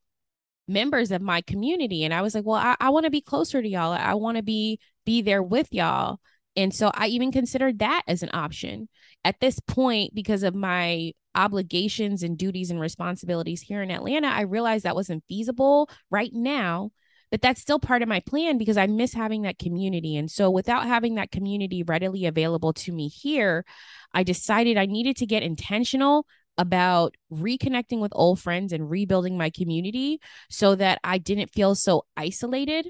members 0.68 1.12
of 1.12 1.22
my 1.22 1.42
community. 1.42 2.04
And 2.04 2.14
I 2.14 2.22
was 2.22 2.36
like, 2.36 2.46
well, 2.46 2.60
I, 2.60 2.76
I 2.80 2.90
want 2.90 3.06
to 3.06 3.10
be 3.10 3.22
closer 3.22 3.62
to 3.62 3.68
y'all. 3.68 3.94
I 3.94 4.16
want 4.16 4.38
to 4.38 4.44
be 4.44 4.80
be 5.06 5.22
there 5.22 5.42
with 5.42 5.72
y'all. 5.72 6.20
And 6.56 6.74
so 6.74 6.92
I 6.94 7.08
even 7.08 7.32
considered 7.32 7.80
that 7.80 8.02
as 8.08 8.24
an 8.24 8.32
option. 8.34 8.90
At 9.24 9.40
this 9.40 9.60
point, 9.60 10.14
because 10.14 10.44
of 10.44 10.56
my 10.56 11.14
obligations 11.36 12.24
and 12.24 12.38
duties 12.38 12.72
and 12.72 12.80
responsibilities 12.80 13.62
here 13.62 13.82
in 13.82 13.92
Atlanta, 13.92 14.28
I 14.28 14.42
realized 14.42 14.84
that 14.84 14.96
wasn't 14.96 15.24
feasible 15.30 15.90
right 16.10 16.32
now. 16.34 16.92
But 17.30 17.42
that's 17.42 17.62
still 17.62 17.80
part 17.80 18.02
of 18.02 18.08
my 18.08 18.22
plan 18.22 18.58
because 18.58 18.78
I 18.78 18.88
miss 18.88 19.14
having 19.14 19.42
that 19.42 19.60
community. 19.60 20.16
And 20.16 20.32
so, 20.32 20.50
without 20.50 20.86
having 20.86 21.16
that 21.16 21.32
community 21.32 21.84
readily 21.84 22.26
available 22.26 22.74
to 22.74 22.92
me 22.92 23.08
here, 23.10 23.66
I 24.14 24.24
decided 24.24 24.78
I 24.78 24.86
needed 24.86 25.18
to 25.18 25.26
get 25.26 25.44
intentional 25.44 26.26
about 26.58 27.16
reconnecting 27.32 28.00
with 28.00 28.12
old 28.16 28.40
friends 28.40 28.74
and 28.74 28.90
rebuilding 28.90 29.38
my 29.38 29.50
community 29.50 30.20
so 30.50 30.76
that 30.76 31.00
I 31.04 31.18
didn't 31.18 31.54
feel 31.54 31.76
so 31.76 32.06
isolated 32.16 32.88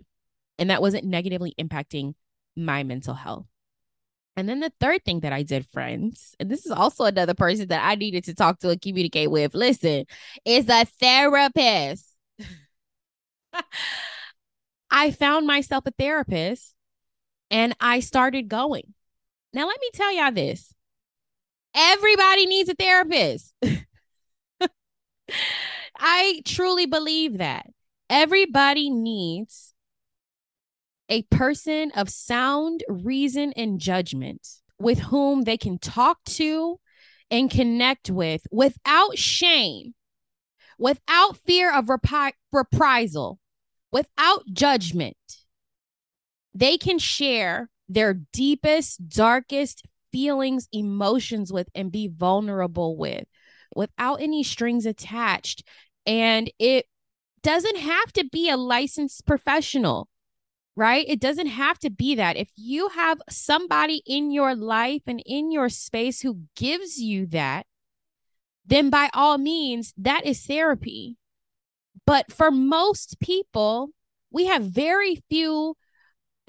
and 0.58 0.70
that 0.70 0.82
wasn't 0.82 1.06
negatively 1.06 1.54
impacting 1.60 2.14
my 2.56 2.84
mental 2.84 3.14
health. 3.14 3.46
And 4.36 4.48
then 4.48 4.60
the 4.60 4.72
third 4.80 5.04
thing 5.04 5.22
that 5.22 5.34
I 5.34 5.42
did, 5.42 5.66
friends, 5.74 6.36
and 6.40 6.50
this 6.50 6.66
is 6.66 6.72
also 6.72 7.06
another 7.06 7.34
person 7.34 7.70
that 7.70 7.84
I 7.84 7.96
needed 7.96 8.24
to 8.26 8.36
talk 8.36 8.60
to 8.60 8.70
and 8.70 8.82
communicate 8.82 9.32
with, 9.32 9.56
listen, 9.56 10.06
is 10.46 10.70
a 10.70 10.86
therapist. 10.86 12.06
I 14.90 15.12
found 15.12 15.46
myself 15.48 15.86
a 15.86 15.92
therapist 15.92 16.74
and 17.50 17.76
I 17.80 18.00
started 18.00 18.48
going. 18.48 18.94
Now, 19.54 19.68
let 19.68 19.80
me 19.80 19.90
tell 19.94 20.14
y'all 20.14 20.32
this 20.32 20.74
everybody 21.76 22.46
needs 22.46 22.70
a 22.70 22.76
therapist. 22.76 23.54
I 26.00 26.42
truly 26.46 26.86
believe 26.86 27.38
that 27.40 27.68
everybody 28.10 28.90
needs 28.90 29.74
a 31.10 31.24
person 31.24 31.92
of 31.96 32.10
sound 32.10 32.84
reason 32.88 33.54
and 33.56 33.80
judgment 33.80 34.46
with 34.80 35.00
whom 35.00 35.44
they 35.44 35.58
can 35.58 35.80
talk 35.80 36.24
to 36.26 36.80
and 37.32 37.50
connect 37.50 38.10
with 38.10 38.42
without 38.52 39.18
shame, 39.18 39.94
without 40.78 41.38
fear 41.38 41.74
of 41.74 41.90
rep- 41.90 42.36
reprisal, 42.52 43.40
without 43.92 44.44
judgment. 44.52 45.18
They 46.54 46.78
can 46.78 47.00
share 47.00 47.70
their 47.88 48.14
deepest, 48.14 49.08
darkest 49.10 49.86
feelings, 50.12 50.68
emotions 50.72 51.54
with, 51.54 51.70
and 51.76 51.92
be 51.92 52.08
vulnerable 52.08 52.98
with 52.98 53.26
without 53.76 54.22
any 54.22 54.44
strings 54.44 54.86
attached. 54.86 55.64
And 56.06 56.52
it 56.58 56.86
doesn't 57.44 57.78
have 57.78 58.12
to 58.14 58.26
be 58.26 58.50
a 58.50 58.58
licensed 58.58 59.26
professional 59.26 60.10
right? 60.78 61.06
It 61.10 61.20
doesn't 61.20 61.48
have 61.48 61.80
to 61.80 61.90
be 61.90 62.14
that. 62.16 62.38
If 62.38 62.50
you 62.56 62.90
have 62.90 63.20
somebody 63.30 64.04
in 64.06 64.30
your 64.30 64.56
life 64.56 65.02
and 65.08 65.22
in 65.26 65.52
your 65.52 65.70
space 65.70 66.22
who 66.22 66.42
gives 66.56 67.00
you 67.00 67.26
that, 67.28 67.66
then 68.64 68.92
by 68.92 69.10
all 69.12 69.40
means, 69.40 69.94
that 69.98 70.24
is 70.24 70.46
therapy. 70.46 71.18
But 72.08 72.32
for 72.32 72.50
most 72.52 73.20
people, 73.20 73.90
we 74.32 74.46
have 74.46 74.64
very 74.64 75.22
few 75.30 75.76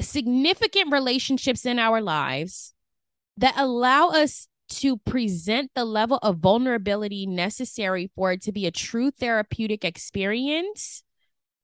significant 0.00 0.92
relationships 0.92 1.66
in 1.66 1.80
our 1.80 2.00
lives 2.00 2.74
that 3.36 3.54
allow 3.56 4.10
us 4.10 4.46
to 4.68 4.98
present 4.98 5.72
the 5.74 5.84
level 5.84 6.18
of 6.22 6.38
vulnerability 6.38 7.26
necessary 7.26 8.08
for 8.14 8.32
it 8.32 8.42
to 8.42 8.52
be 8.52 8.66
a 8.66 8.70
true 8.70 9.10
therapeutic 9.10 9.84
experience 9.84 11.02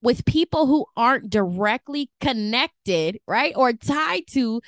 with 0.02 0.24
people 0.24 0.66
who 0.66 0.86
aren't 0.96 1.30
directly 1.30 2.10
connected, 2.20 3.20
right? 3.28 3.52
Or 3.54 3.72
tied 3.72 4.26
to 4.30 4.60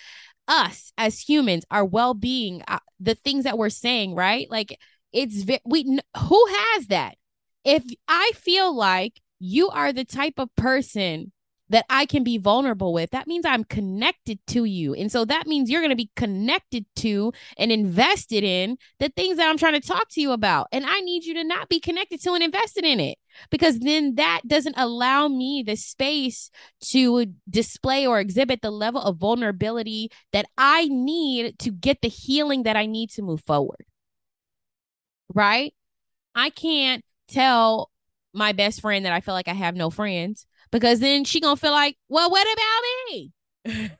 us 0.46 0.92
as 0.96 1.18
humans, 1.20 1.64
our 1.70 1.84
well-being, 1.84 2.62
uh, 2.68 2.78
the 3.00 3.16
things 3.16 3.42
that 3.42 3.58
we're 3.58 3.70
saying, 3.70 4.14
right? 4.14 4.48
Like 4.48 4.78
it's 5.12 5.44
we 5.64 5.98
who 6.16 6.46
has 6.46 6.86
that? 6.88 7.16
If 7.66 7.82
I 8.06 8.30
feel 8.36 8.74
like 8.74 9.20
you 9.40 9.68
are 9.70 9.92
the 9.92 10.04
type 10.04 10.34
of 10.38 10.54
person 10.54 11.32
that 11.68 11.84
I 11.90 12.06
can 12.06 12.22
be 12.22 12.38
vulnerable 12.38 12.92
with, 12.92 13.10
that 13.10 13.26
means 13.26 13.44
I'm 13.44 13.64
connected 13.64 14.38
to 14.46 14.64
you. 14.64 14.94
And 14.94 15.10
so 15.10 15.24
that 15.24 15.48
means 15.48 15.68
you're 15.68 15.80
going 15.80 15.90
to 15.90 15.96
be 15.96 16.12
connected 16.14 16.86
to 16.96 17.32
and 17.58 17.72
invested 17.72 18.44
in 18.44 18.78
the 19.00 19.08
things 19.08 19.38
that 19.38 19.48
I'm 19.48 19.58
trying 19.58 19.72
to 19.72 19.80
talk 19.80 20.08
to 20.10 20.20
you 20.20 20.30
about. 20.30 20.68
And 20.70 20.86
I 20.86 21.00
need 21.00 21.24
you 21.24 21.34
to 21.34 21.42
not 21.42 21.68
be 21.68 21.80
connected 21.80 22.22
to 22.22 22.34
and 22.34 22.42
invested 22.44 22.84
in 22.84 23.00
it 23.00 23.18
because 23.50 23.80
then 23.80 24.14
that 24.14 24.42
doesn't 24.46 24.78
allow 24.78 25.26
me 25.26 25.64
the 25.66 25.74
space 25.74 26.52
to 26.92 27.26
display 27.50 28.06
or 28.06 28.20
exhibit 28.20 28.62
the 28.62 28.70
level 28.70 29.02
of 29.02 29.16
vulnerability 29.16 30.10
that 30.32 30.46
I 30.56 30.86
need 30.86 31.58
to 31.58 31.72
get 31.72 32.00
the 32.00 32.08
healing 32.08 32.62
that 32.62 32.76
I 32.76 32.86
need 32.86 33.10
to 33.10 33.22
move 33.22 33.42
forward. 33.44 33.84
Right? 35.34 35.74
I 36.36 36.50
can't 36.50 37.02
tell 37.28 37.90
my 38.32 38.52
best 38.52 38.80
friend 38.80 39.04
that 39.04 39.12
I 39.12 39.20
feel 39.20 39.34
like 39.34 39.48
I 39.48 39.54
have 39.54 39.74
no 39.74 39.90
friends 39.90 40.46
because 40.70 41.00
then 41.00 41.24
she 41.24 41.40
gonna 41.40 41.56
feel 41.56 41.72
like, 41.72 41.96
well, 42.08 42.30
what 42.30 42.46
about 42.52 42.82
me? 43.08 43.90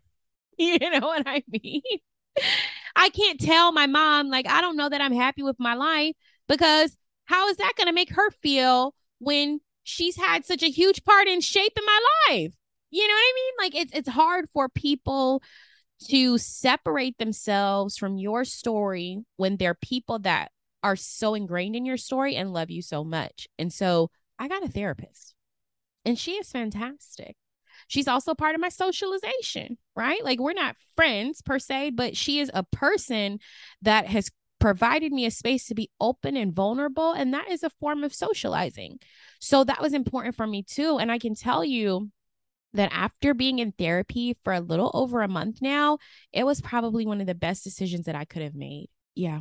you 0.58 0.78
know 0.78 1.06
what 1.06 1.22
I 1.26 1.42
mean? 1.48 1.82
I 2.96 3.10
can't 3.10 3.40
tell 3.40 3.72
my 3.72 3.86
mom, 3.86 4.28
like, 4.28 4.48
I 4.48 4.60
don't 4.60 4.76
know 4.76 4.88
that 4.88 5.00
I'm 5.00 5.12
happy 5.12 5.42
with 5.42 5.56
my 5.58 5.74
life 5.74 6.14
because 6.48 6.96
how 7.24 7.48
is 7.48 7.56
that 7.56 7.72
gonna 7.76 7.92
make 7.92 8.10
her 8.10 8.30
feel 8.30 8.94
when 9.18 9.60
she's 9.82 10.16
had 10.16 10.44
such 10.44 10.62
a 10.62 10.70
huge 10.70 11.04
part 11.04 11.28
in 11.28 11.40
shaping 11.40 11.84
my 11.84 12.00
life? 12.28 12.52
You 12.90 13.06
know 13.06 13.14
what 13.14 13.18
I 13.18 13.32
mean? 13.34 13.52
Like 13.58 13.82
it's 13.82 13.92
it's 13.94 14.08
hard 14.08 14.46
for 14.52 14.68
people 14.68 15.42
to 16.08 16.38
separate 16.38 17.18
themselves 17.18 17.96
from 17.96 18.18
your 18.18 18.44
story 18.44 19.24
when 19.36 19.56
they're 19.56 19.74
people 19.74 20.18
that 20.20 20.50
are 20.82 20.96
so 20.96 21.34
ingrained 21.34 21.76
in 21.76 21.84
your 21.84 21.96
story 21.96 22.36
and 22.36 22.52
love 22.52 22.70
you 22.70 22.82
so 22.82 23.04
much. 23.04 23.48
And 23.58 23.72
so 23.72 24.10
I 24.38 24.48
got 24.48 24.64
a 24.64 24.68
therapist 24.68 25.34
and 26.04 26.18
she 26.18 26.32
is 26.32 26.50
fantastic. 26.50 27.36
She's 27.88 28.08
also 28.08 28.34
part 28.34 28.54
of 28.54 28.60
my 28.60 28.68
socialization, 28.68 29.78
right? 29.94 30.24
Like 30.24 30.40
we're 30.40 30.52
not 30.52 30.76
friends 30.94 31.42
per 31.42 31.58
se, 31.58 31.90
but 31.90 32.16
she 32.16 32.40
is 32.40 32.50
a 32.54 32.62
person 32.62 33.38
that 33.82 34.06
has 34.06 34.30
provided 34.58 35.12
me 35.12 35.26
a 35.26 35.30
space 35.30 35.66
to 35.66 35.74
be 35.74 35.90
open 36.00 36.36
and 36.36 36.54
vulnerable. 36.54 37.12
And 37.12 37.34
that 37.34 37.50
is 37.50 37.62
a 37.62 37.70
form 37.70 38.02
of 38.04 38.14
socializing. 38.14 38.98
So 39.40 39.64
that 39.64 39.82
was 39.82 39.92
important 39.92 40.34
for 40.34 40.46
me 40.46 40.62
too. 40.62 40.98
And 40.98 41.12
I 41.12 41.18
can 41.18 41.34
tell 41.34 41.64
you 41.64 42.10
that 42.72 42.92
after 42.92 43.34
being 43.34 43.58
in 43.58 43.72
therapy 43.72 44.36
for 44.44 44.52
a 44.52 44.60
little 44.60 44.90
over 44.94 45.22
a 45.22 45.28
month 45.28 45.60
now, 45.60 45.98
it 46.32 46.44
was 46.44 46.60
probably 46.60 47.06
one 47.06 47.20
of 47.20 47.26
the 47.26 47.34
best 47.34 47.64
decisions 47.64 48.06
that 48.06 48.14
I 48.14 48.24
could 48.24 48.42
have 48.42 48.54
made. 48.54 48.88
Yeah. 49.14 49.40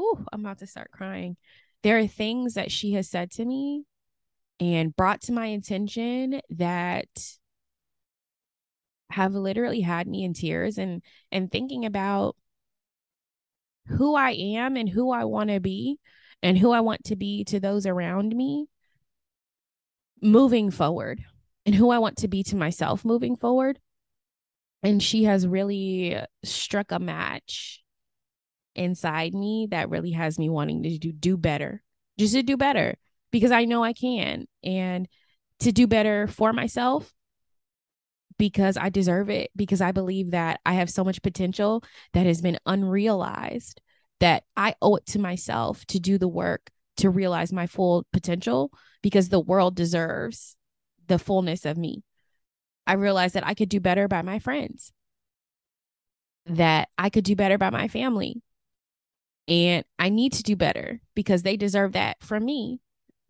Ooh, 0.00 0.24
I'm 0.32 0.40
about 0.40 0.58
to 0.58 0.66
start 0.66 0.90
crying. 0.90 1.36
There 1.82 1.98
are 1.98 2.06
things 2.06 2.54
that 2.54 2.70
she 2.70 2.92
has 2.92 3.08
said 3.08 3.30
to 3.32 3.44
me 3.44 3.84
and 4.60 4.94
brought 4.94 5.22
to 5.22 5.32
my 5.32 5.46
attention 5.46 6.40
that 6.50 7.08
have 9.10 9.34
literally 9.34 9.80
had 9.80 10.06
me 10.06 10.24
in 10.24 10.32
tears 10.32 10.78
and 10.78 11.02
and 11.30 11.50
thinking 11.50 11.84
about 11.84 12.36
who 13.86 14.14
I 14.14 14.30
am 14.30 14.76
and 14.76 14.88
who 14.88 15.10
I 15.10 15.24
want 15.24 15.50
to 15.50 15.60
be 15.60 15.98
and 16.42 16.56
who 16.56 16.70
I 16.70 16.80
want 16.80 17.04
to 17.04 17.16
be 17.16 17.44
to 17.44 17.60
those 17.60 17.86
around 17.86 18.34
me 18.34 18.66
moving 20.22 20.70
forward 20.70 21.22
and 21.66 21.74
who 21.74 21.90
I 21.90 21.98
want 21.98 22.18
to 22.18 22.28
be 22.28 22.42
to 22.44 22.56
myself 22.56 23.04
moving 23.04 23.36
forward. 23.36 23.78
And 24.82 25.02
she 25.02 25.24
has 25.24 25.46
really 25.46 26.18
struck 26.44 26.90
a 26.90 26.98
match 26.98 27.81
inside 28.74 29.34
me 29.34 29.68
that 29.70 29.90
really 29.90 30.12
has 30.12 30.38
me 30.38 30.48
wanting 30.48 30.82
to 30.82 30.98
do, 30.98 31.12
do 31.12 31.36
better, 31.36 31.82
just 32.18 32.34
to 32.34 32.42
do 32.42 32.56
better 32.56 32.96
because 33.30 33.50
I 33.50 33.64
know 33.64 33.82
I 33.82 33.92
can 33.92 34.46
and 34.62 35.08
to 35.60 35.72
do 35.72 35.86
better 35.86 36.26
for 36.26 36.52
myself 36.52 37.12
because 38.38 38.76
I 38.76 38.88
deserve 38.88 39.30
it 39.30 39.50
because 39.54 39.80
I 39.80 39.92
believe 39.92 40.32
that 40.32 40.60
I 40.66 40.74
have 40.74 40.90
so 40.90 41.04
much 41.04 41.22
potential 41.22 41.82
that 42.12 42.26
has 42.26 42.40
been 42.40 42.58
unrealized 42.66 43.80
that 44.20 44.44
I 44.56 44.74
owe 44.80 44.96
it 44.96 45.06
to 45.06 45.18
myself 45.18 45.84
to 45.86 45.98
do 45.98 46.18
the 46.18 46.28
work 46.28 46.70
to 46.98 47.10
realize 47.10 47.52
my 47.52 47.66
full 47.66 48.06
potential 48.12 48.70
because 49.02 49.28
the 49.28 49.40
world 49.40 49.74
deserves 49.74 50.56
the 51.06 51.18
fullness 51.18 51.64
of 51.64 51.76
me. 51.76 52.02
I 52.86 52.94
realized 52.94 53.34
that 53.34 53.46
I 53.46 53.54
could 53.54 53.68
do 53.68 53.80
better 53.80 54.08
by 54.08 54.22
my 54.22 54.38
friends, 54.38 54.92
that 56.46 56.88
I 56.98 57.10
could 57.10 57.24
do 57.24 57.36
better 57.36 57.58
by 57.58 57.70
my 57.70 57.88
family. 57.88 58.42
And 59.48 59.84
I 59.98 60.08
need 60.08 60.34
to 60.34 60.42
do 60.42 60.56
better 60.56 61.00
because 61.14 61.42
they 61.42 61.56
deserve 61.56 61.92
that 61.92 62.22
from 62.22 62.44
me 62.44 62.80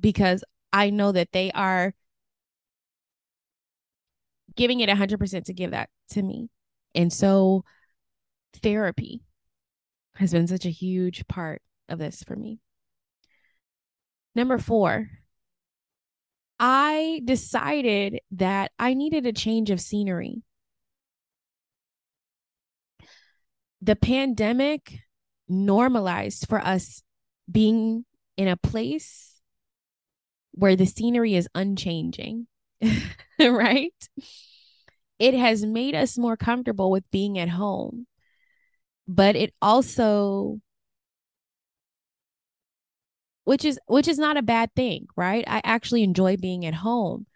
because 0.01 0.44
I 0.72 0.90
know 0.90 1.12
that 1.12 1.33
they 1.33 1.51
are 1.53 1.94
giving 4.57 4.81
it 4.81 4.88
100% 4.88 5.44
to 5.44 5.55
give 5.55 5.70
that 5.70 5.88
to 6.11 6.22
me. 6.22 6.51
And 6.94 7.12
so 7.12 7.64
therapy 8.62 9.22
has 10.16 10.33
been 10.33 10.46
such 10.46 10.66
a 10.66 10.70
huge 10.70 11.27
part 11.29 11.62
of 11.88 11.98
this 11.98 12.22
for 12.22 12.37
me. 12.37 12.59
Number 14.35 14.59
four, 14.59 15.09
I 16.59 17.20
decided 17.25 18.20
that 18.33 18.72
I 18.79 18.94
needed 18.94 19.27
a 19.27 19.33
change 19.33 19.70
of 19.70 19.81
scenery. 19.81 20.42
The 23.81 23.96
pandemic 23.96 25.01
normalized 25.49 26.49
for 26.49 26.61
us 26.61 27.03
being 27.51 28.05
in 28.37 28.49
a 28.49 28.57
place 28.57 29.41
where 30.53 30.77
the 30.77 30.87
scenery 30.87 31.35
is 31.35 31.49
unchanging, 31.55 32.47
right? 33.39 33.93
It 35.19 35.35
has 35.35 35.65
made 35.65 35.95
us 35.95 36.19
more 36.19 36.37
comfortable 36.37 36.91
with 36.91 37.11
being 37.11 37.39
at 37.39 37.49
home, 37.49 38.07
but 39.07 39.37
it 39.37 39.55
also 39.63 40.61
which 43.45 43.65
is 43.65 43.79
which 43.87 44.09
is 44.09 44.19
not 44.19 44.37
a 44.37 44.43
bad 44.43 44.73
thing, 44.75 45.07
right? 45.17 45.45
I 45.47 45.61
actually 45.65 46.03
enjoy 46.03 46.37
being 46.37 46.65
at 46.65 46.75
home, 46.75 47.27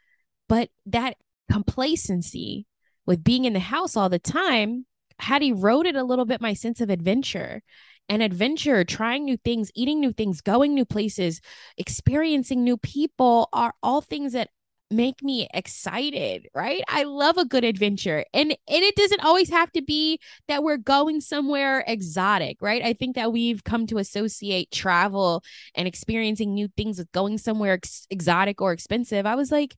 but 0.49 0.69
that 0.87 1.17
complacency 1.51 2.67
with 3.07 3.25
being 3.25 3.45
in 3.45 3.53
the 3.53 3.61
house 3.61 3.97
all 3.97 4.09
the 4.09 4.19
time 4.19 4.87
had 5.19 5.43
eroded 5.43 5.97
a 5.97 6.05
little 6.05 6.27
bit 6.27 6.41
my 6.41 6.53
sense 6.53 6.81
of 6.81 6.91
adventure 6.91 7.63
and 8.09 8.23
adventure, 8.23 8.85
trying 8.85 9.25
new 9.25 9.37
things, 9.37 9.71
eating 9.75 10.01
new 10.01 10.13
things, 10.13 10.41
going 10.41 10.75
new 10.75 10.85
places, 10.85 11.41
experiencing 11.77 12.63
new 12.63 12.77
people 12.77 13.49
are 13.53 13.75
all 13.83 14.01
things 14.01 14.33
that 14.33 14.51
make 14.91 15.23
me 15.23 15.49
excited, 15.53 16.49
right? 16.55 16.83
I 16.89 17.03
love 17.03 17.39
a 17.39 17.45
good 17.45 17.65
adventure. 17.65 18.25
And 18.33 18.51
and 18.51 18.59
it 18.69 18.95
doesn't 18.95 19.25
always 19.25 19.51
have 19.51 19.73
to 19.73 19.83
be 19.83 20.21
that 20.49 20.63
we're 20.63 20.77
going 20.77 21.21
somewhere 21.21 21.85
exotic, 21.87 22.63
right? 22.63 22.83
I 22.85 22.93
think 22.93 23.17
that 23.17 23.33
we've 23.33 23.65
come 23.65 23.87
to 23.89 23.99
associate 23.99 24.71
travel 24.71 25.43
and 25.75 25.89
experiencing 25.89 26.55
new 26.55 26.69
things 26.77 26.99
with 26.99 27.11
going 27.13 27.39
somewhere 27.39 27.75
ex- 27.75 28.07
exotic 28.11 28.61
or 28.61 28.73
expensive. 28.73 29.27
I 29.27 29.35
was 29.35 29.51
like 29.51 29.77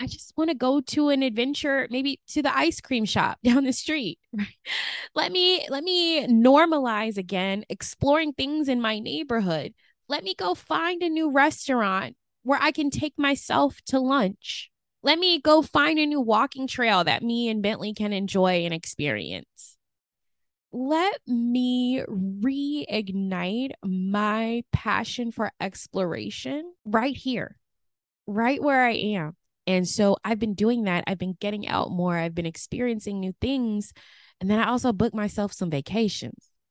I, 0.00 0.06
just 0.06 0.32
want 0.36 0.50
to 0.50 0.54
go 0.54 0.80
to 0.80 1.08
an 1.08 1.22
adventure, 1.22 1.86
maybe 1.90 2.20
to 2.28 2.42
the 2.42 2.56
ice 2.56 2.80
cream 2.80 3.04
shop 3.04 3.38
down 3.44 3.64
the 3.64 3.72
street. 3.72 4.18
Right? 4.32 4.56
Let 5.14 5.32
me 5.32 5.66
let 5.68 5.84
me 5.84 6.26
normalize 6.26 7.16
again 7.16 7.64
exploring 7.68 8.32
things 8.32 8.68
in 8.68 8.80
my 8.80 8.98
neighborhood. 8.98 9.74
Let 10.08 10.24
me 10.24 10.34
go 10.34 10.54
find 10.54 11.02
a 11.02 11.08
new 11.08 11.30
restaurant 11.30 12.16
where 12.42 12.58
I 12.60 12.72
can 12.72 12.90
take 12.90 13.18
myself 13.18 13.80
to 13.86 13.98
lunch. 13.98 14.70
Let 15.02 15.18
me 15.18 15.40
go 15.40 15.62
find 15.62 15.98
a 15.98 16.06
new 16.06 16.20
walking 16.20 16.66
trail 16.66 17.04
that 17.04 17.22
me 17.22 17.48
and 17.48 17.62
Bentley 17.62 17.92
can 17.92 18.12
enjoy 18.12 18.64
and 18.64 18.72
experience. 18.72 19.76
Let 20.72 21.20
me 21.26 22.02
reignite 22.08 23.72
my 23.84 24.64
passion 24.72 25.30
for 25.30 25.52
exploration 25.60 26.72
right 26.84 27.16
here, 27.16 27.56
right 28.26 28.62
where 28.62 28.84
I 28.84 28.92
am. 28.92 29.36
And 29.66 29.88
so 29.88 30.16
I've 30.24 30.38
been 30.38 30.54
doing 30.54 30.84
that. 30.84 31.04
I've 31.06 31.18
been 31.18 31.36
getting 31.40 31.66
out 31.66 31.90
more. 31.90 32.16
I've 32.16 32.34
been 32.34 32.46
experiencing 32.46 33.20
new 33.20 33.34
things. 33.40 33.92
And 34.40 34.50
then 34.50 34.58
I 34.58 34.68
also 34.68 34.92
booked 34.92 35.14
myself 35.14 35.52
some 35.52 35.70
vacations. 35.70 36.50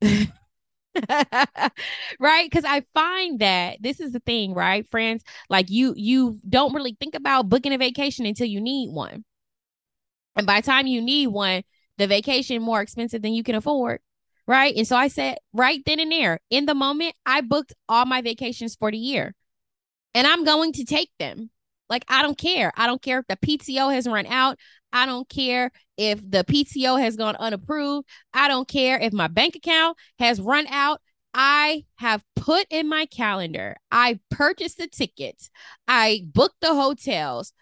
right 2.20 2.48
because 2.48 2.64
i 2.64 2.84
find 2.94 3.40
that 3.40 3.78
this 3.80 3.98
is 3.98 4.12
the 4.12 4.20
thing 4.20 4.54
right 4.54 4.88
friends 4.90 5.24
like 5.48 5.68
you 5.68 5.92
you 5.96 6.38
don't 6.48 6.72
really 6.72 6.96
think 7.00 7.16
about 7.16 7.48
booking 7.48 7.72
a 7.72 7.78
vacation 7.78 8.26
until 8.26 8.46
you 8.46 8.60
need 8.60 8.92
one 8.92 9.24
and 10.36 10.46
by 10.46 10.60
the 10.60 10.66
time 10.66 10.86
you 10.86 11.02
need 11.02 11.26
one 11.26 11.64
the 11.98 12.06
vacation 12.06 12.62
more 12.62 12.80
expensive 12.80 13.22
than 13.22 13.34
you 13.34 13.42
can 13.42 13.56
afford 13.56 14.00
right 14.46 14.76
and 14.76 14.86
so 14.86 14.94
i 14.94 15.08
said 15.08 15.36
right 15.52 15.80
then 15.84 15.98
and 15.98 16.12
there 16.12 16.38
in 16.48 16.64
the 16.64 16.74
moment 16.74 17.14
i 17.26 17.40
booked 17.40 17.72
all 17.88 18.06
my 18.06 18.22
vacations 18.22 18.76
for 18.76 18.92
the 18.92 18.98
year 18.98 19.34
and 20.14 20.28
i'm 20.28 20.44
going 20.44 20.72
to 20.72 20.84
take 20.84 21.10
them 21.18 21.50
like 21.88 22.04
i 22.08 22.22
don't 22.22 22.38
care 22.38 22.72
i 22.76 22.86
don't 22.86 23.02
care 23.02 23.18
if 23.18 23.26
the 23.26 23.36
pto 23.36 23.92
has 23.92 24.06
run 24.06 24.26
out 24.26 24.58
I 24.94 25.06
don't 25.06 25.28
care 25.28 25.72
if 25.98 26.20
the 26.30 26.44
PTO 26.44 27.00
has 27.00 27.16
gone 27.16 27.34
unapproved. 27.36 28.08
I 28.32 28.46
don't 28.46 28.68
care 28.68 28.98
if 28.98 29.12
my 29.12 29.26
bank 29.26 29.56
account 29.56 29.98
has 30.20 30.40
run 30.40 30.66
out. 30.68 31.00
I 31.34 31.84
have 31.96 32.22
put 32.36 32.66
in 32.70 32.88
my 32.88 33.06
calendar, 33.06 33.76
I 33.90 34.20
purchased 34.30 34.78
the 34.78 34.86
tickets, 34.86 35.50
I 35.88 36.22
booked 36.32 36.60
the 36.60 36.74
hotels 36.74 37.52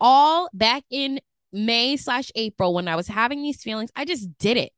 all 0.00 0.48
back 0.54 0.84
in 0.90 1.20
May 1.52 1.98
slash 1.98 2.32
April 2.34 2.72
when 2.72 2.88
I 2.88 2.96
was 2.96 3.08
having 3.08 3.42
these 3.42 3.62
feelings. 3.62 3.90
I 3.94 4.06
just 4.06 4.38
did 4.38 4.56
it. 4.56 4.72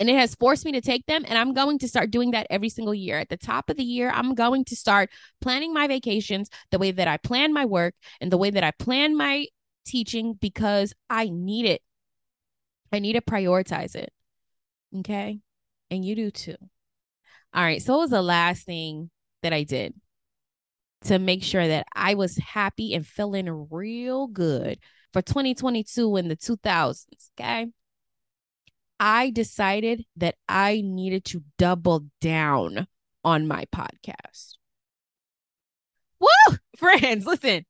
And 0.00 0.08
it 0.08 0.14
has 0.14 0.34
forced 0.34 0.64
me 0.64 0.72
to 0.72 0.80
take 0.80 1.06
them. 1.06 1.24
And 1.26 1.36
I'm 1.36 1.54
going 1.54 1.78
to 1.80 1.88
start 1.88 2.10
doing 2.10 2.30
that 2.30 2.46
every 2.50 2.68
single 2.68 2.94
year. 2.94 3.18
At 3.18 3.30
the 3.30 3.36
top 3.36 3.68
of 3.68 3.76
the 3.76 3.84
year, 3.84 4.10
I'm 4.10 4.34
going 4.34 4.64
to 4.66 4.76
start 4.76 5.10
planning 5.40 5.74
my 5.74 5.88
vacations 5.88 6.50
the 6.70 6.78
way 6.78 6.92
that 6.92 7.08
I 7.08 7.16
plan 7.16 7.52
my 7.52 7.64
work 7.64 7.94
and 8.20 8.30
the 8.30 8.38
way 8.38 8.50
that 8.50 8.62
I 8.62 8.70
plan 8.70 9.16
my 9.16 9.46
teaching 9.84 10.34
because 10.34 10.94
I 11.10 11.28
need 11.28 11.66
it. 11.66 11.82
I 12.92 13.00
need 13.00 13.14
to 13.14 13.20
prioritize 13.20 13.94
it. 13.96 14.12
Okay. 14.98 15.40
And 15.90 16.04
you 16.04 16.14
do 16.14 16.30
too. 16.30 16.56
All 17.54 17.62
right. 17.62 17.82
So, 17.82 17.94
what 17.94 18.00
was 18.02 18.10
the 18.10 18.22
last 18.22 18.64
thing 18.64 19.10
that 19.42 19.52
I 19.52 19.64
did 19.64 19.94
to 21.04 21.18
make 21.18 21.42
sure 21.42 21.66
that 21.66 21.86
I 21.94 22.14
was 22.14 22.36
happy 22.36 22.94
and 22.94 23.06
feeling 23.06 23.68
real 23.70 24.26
good 24.26 24.78
for 25.12 25.22
2022 25.22 26.16
in 26.16 26.28
the 26.28 26.36
2000s? 26.36 27.30
Okay. 27.38 27.66
I 29.00 29.30
decided 29.30 30.04
that 30.16 30.36
I 30.48 30.82
needed 30.84 31.24
to 31.26 31.42
double 31.56 32.06
down 32.20 32.86
on 33.24 33.46
my 33.46 33.66
podcast. 33.74 34.56
Woo! 36.20 36.56
Friends, 36.76 37.26
listen. 37.26 37.64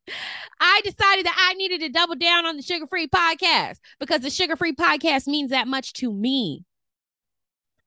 I 0.60 0.80
decided 0.84 1.26
that 1.26 1.48
I 1.50 1.54
needed 1.54 1.80
to 1.80 1.88
double 1.88 2.16
down 2.16 2.46
on 2.46 2.56
the 2.56 2.62
sugar 2.62 2.86
free 2.86 3.08
podcast 3.08 3.76
because 4.00 4.20
the 4.20 4.30
sugar 4.30 4.56
free 4.56 4.74
podcast 4.74 5.26
means 5.26 5.50
that 5.50 5.68
much 5.68 5.92
to 5.94 6.12
me. 6.12 6.64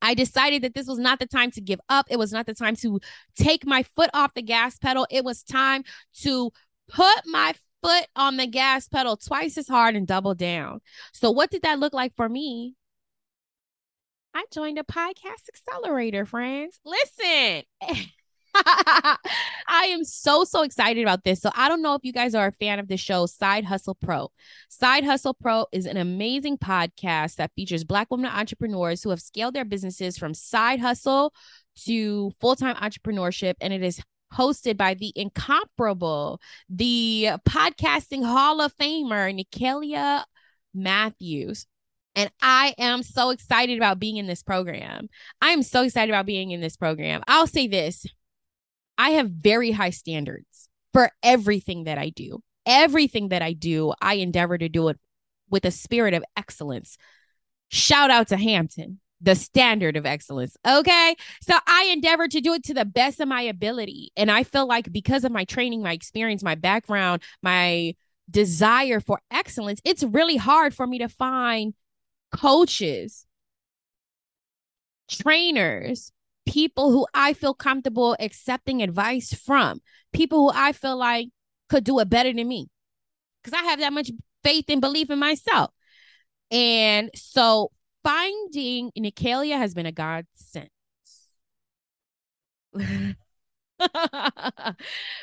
I 0.01 0.13
decided 0.15 0.63
that 0.63 0.73
this 0.73 0.87
was 0.87 0.97
not 0.97 1.19
the 1.19 1.27
time 1.27 1.51
to 1.51 1.61
give 1.61 1.79
up. 1.87 2.07
It 2.09 2.17
was 2.17 2.31
not 2.31 2.47
the 2.47 2.55
time 2.55 2.75
to 2.77 2.99
take 3.35 3.65
my 3.65 3.83
foot 3.95 4.09
off 4.13 4.33
the 4.33 4.41
gas 4.41 4.77
pedal. 4.77 5.05
It 5.11 5.23
was 5.23 5.43
time 5.43 5.83
to 6.21 6.51
put 6.89 7.21
my 7.25 7.53
foot 7.83 8.07
on 8.15 8.37
the 8.37 8.47
gas 8.47 8.87
pedal 8.87 9.17
twice 9.17 9.57
as 9.57 9.67
hard 9.67 9.95
and 9.95 10.07
double 10.07 10.33
down. 10.33 10.81
So, 11.13 11.29
what 11.29 11.51
did 11.51 11.61
that 11.63 11.79
look 11.79 11.93
like 11.93 12.15
for 12.15 12.27
me? 12.27 12.75
I 14.33 14.45
joined 14.51 14.79
a 14.79 14.83
podcast 14.83 15.49
accelerator, 15.49 16.25
friends. 16.25 16.79
Listen. 16.85 17.63
I 18.53 19.17
am 19.67 20.03
so, 20.03 20.43
so 20.43 20.63
excited 20.63 21.01
about 21.01 21.23
this. 21.23 21.41
So, 21.41 21.51
I 21.55 21.69
don't 21.69 21.81
know 21.81 21.95
if 21.95 22.03
you 22.03 22.11
guys 22.11 22.35
are 22.35 22.47
a 22.47 22.51
fan 22.51 22.79
of 22.79 22.87
the 22.87 22.97
show 22.97 23.25
Side 23.25 23.65
Hustle 23.65 23.95
Pro. 23.95 24.29
Side 24.69 25.03
Hustle 25.03 25.33
Pro 25.33 25.67
is 25.71 25.85
an 25.85 25.97
amazing 25.97 26.57
podcast 26.57 27.35
that 27.35 27.51
features 27.55 27.83
Black 27.83 28.07
women 28.11 28.29
entrepreneurs 28.29 29.03
who 29.03 29.09
have 29.09 29.21
scaled 29.21 29.53
their 29.53 29.65
businesses 29.65 30.17
from 30.17 30.33
side 30.33 30.79
hustle 30.79 31.33
to 31.85 32.31
full 32.39 32.55
time 32.55 32.75
entrepreneurship. 32.75 33.55
And 33.61 33.73
it 33.73 33.83
is 33.83 34.01
hosted 34.33 34.77
by 34.77 34.93
the 34.93 35.13
incomparable, 35.15 36.39
the 36.69 37.31
podcasting 37.47 38.25
Hall 38.25 38.61
of 38.61 38.75
Famer, 38.77 39.33
Nicaila 39.33 40.23
Matthews. 40.73 41.67
And 42.15 42.29
I 42.41 42.75
am 42.77 43.03
so 43.03 43.29
excited 43.29 43.77
about 43.77 43.99
being 43.99 44.17
in 44.17 44.27
this 44.27 44.43
program. 44.43 45.09
I 45.41 45.51
am 45.51 45.63
so 45.63 45.83
excited 45.83 46.11
about 46.11 46.25
being 46.25 46.51
in 46.51 46.61
this 46.61 46.75
program. 46.75 47.23
I'll 47.27 47.47
say 47.47 47.67
this 47.67 48.05
I 48.97 49.11
have 49.11 49.29
very 49.29 49.71
high 49.71 49.89
standards 49.91 50.69
for 50.93 51.09
everything 51.23 51.85
that 51.85 51.97
I 51.97 52.09
do. 52.09 52.43
Everything 52.65 53.29
that 53.29 53.41
I 53.41 53.53
do, 53.53 53.93
I 54.01 54.15
endeavor 54.15 54.57
to 54.57 54.69
do 54.69 54.89
it 54.89 54.99
with 55.49 55.65
a 55.65 55.71
spirit 55.71 56.13
of 56.13 56.23
excellence. 56.37 56.97
Shout 57.69 58.11
out 58.11 58.27
to 58.27 58.37
Hampton, 58.37 58.99
the 59.21 59.35
standard 59.35 59.97
of 59.97 60.05
excellence. 60.05 60.55
Okay. 60.67 61.15
So 61.41 61.55
I 61.65 61.89
endeavor 61.91 62.27
to 62.27 62.41
do 62.41 62.53
it 62.53 62.63
to 62.65 62.73
the 62.73 62.85
best 62.85 63.19
of 63.19 63.27
my 63.27 63.41
ability. 63.41 64.11
And 64.15 64.29
I 64.29 64.43
feel 64.43 64.67
like 64.67 64.91
because 64.91 65.23
of 65.23 65.31
my 65.31 65.45
training, 65.45 65.81
my 65.81 65.93
experience, 65.93 66.43
my 66.43 66.55
background, 66.55 67.23
my 67.41 67.95
desire 68.29 68.99
for 68.99 69.21
excellence, 69.31 69.81
it's 69.83 70.03
really 70.03 70.37
hard 70.37 70.75
for 70.75 70.85
me 70.85 70.99
to 70.99 71.09
find 71.09 71.73
coaches, 72.31 73.25
trainers, 75.09 76.11
people 76.45 76.91
who 76.91 77.05
I 77.13 77.33
feel 77.33 77.53
comfortable 77.53 78.15
accepting 78.19 78.81
advice 78.81 79.33
from, 79.33 79.81
people 80.13 80.39
who 80.39 80.51
I 80.57 80.71
feel 80.73 80.97
like 80.97 81.27
could 81.69 81.83
do 81.83 81.99
it 81.99 82.09
better 82.09 82.33
than 82.33 82.47
me. 82.47 82.67
Because 83.43 83.59
I 83.59 83.63
have 83.63 83.79
that 83.79 83.93
much 83.93 84.11
faith 84.43 84.65
and 84.69 84.81
belief 84.81 85.09
in 85.09 85.19
myself. 85.19 85.71
And 86.51 87.09
so 87.15 87.71
finding 88.03 88.91
Nicaila 88.97 89.57
has 89.57 89.73
been 89.73 89.85
a 89.85 89.91
godsend. 89.91 90.69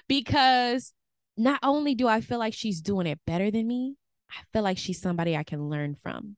because 0.09 0.92
not 1.37 1.61
only 1.62 1.94
do 1.94 2.09
I 2.09 2.21
feel 2.21 2.38
like 2.38 2.55
she's 2.55 2.81
doing 2.81 3.07
it 3.07 3.21
better 3.27 3.51
than 3.51 3.66
me, 3.66 3.97
I 4.31 4.42
feel 4.53 4.62
like 4.62 4.79
she's 4.79 5.01
somebody 5.01 5.37
I 5.37 5.44
can 5.44 5.68
learn 5.68 5.94
from. 5.94 6.38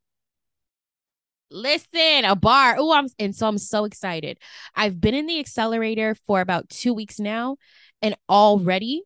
Listen, 1.51 2.25
a 2.25 2.37
bar. 2.37 2.77
Oh, 2.79 2.93
I'm 2.93 3.09
and 3.19 3.35
so 3.35 3.49
I'm 3.49 3.59
so 3.59 3.85
excited. 3.85 4.39
I've 4.75 5.01
been 5.01 5.15
in 5.15 5.27
the 5.27 5.41
accelerator 5.41 6.15
for 6.27 6.41
about 6.41 6.69
two 6.69 6.95
weeks 6.95 7.19
now, 7.19 7.57
and 8.01 8.15
already 8.29 9.03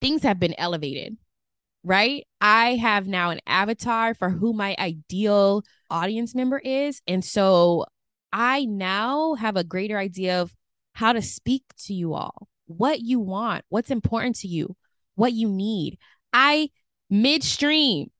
things 0.00 0.22
have 0.22 0.40
been 0.40 0.54
elevated. 0.58 1.16
Right? 1.86 2.26
I 2.40 2.76
have 2.76 3.06
now 3.06 3.28
an 3.28 3.40
avatar 3.46 4.14
for 4.14 4.30
who 4.30 4.54
my 4.54 4.74
ideal 4.78 5.62
audience 5.90 6.34
member 6.34 6.58
is. 6.58 7.02
And 7.06 7.22
so 7.22 7.84
I 8.32 8.64
now 8.64 9.34
have 9.34 9.56
a 9.56 9.64
greater 9.64 9.98
idea 9.98 10.40
of 10.40 10.54
how 10.94 11.12
to 11.12 11.20
speak 11.20 11.62
to 11.84 11.92
you 11.92 12.14
all, 12.14 12.48
what 12.66 13.00
you 13.00 13.20
want, 13.20 13.66
what's 13.68 13.90
important 13.90 14.36
to 14.36 14.48
you, 14.48 14.76
what 15.14 15.34
you 15.34 15.48
need. 15.50 15.98
I 16.32 16.70
midstream 17.10 18.10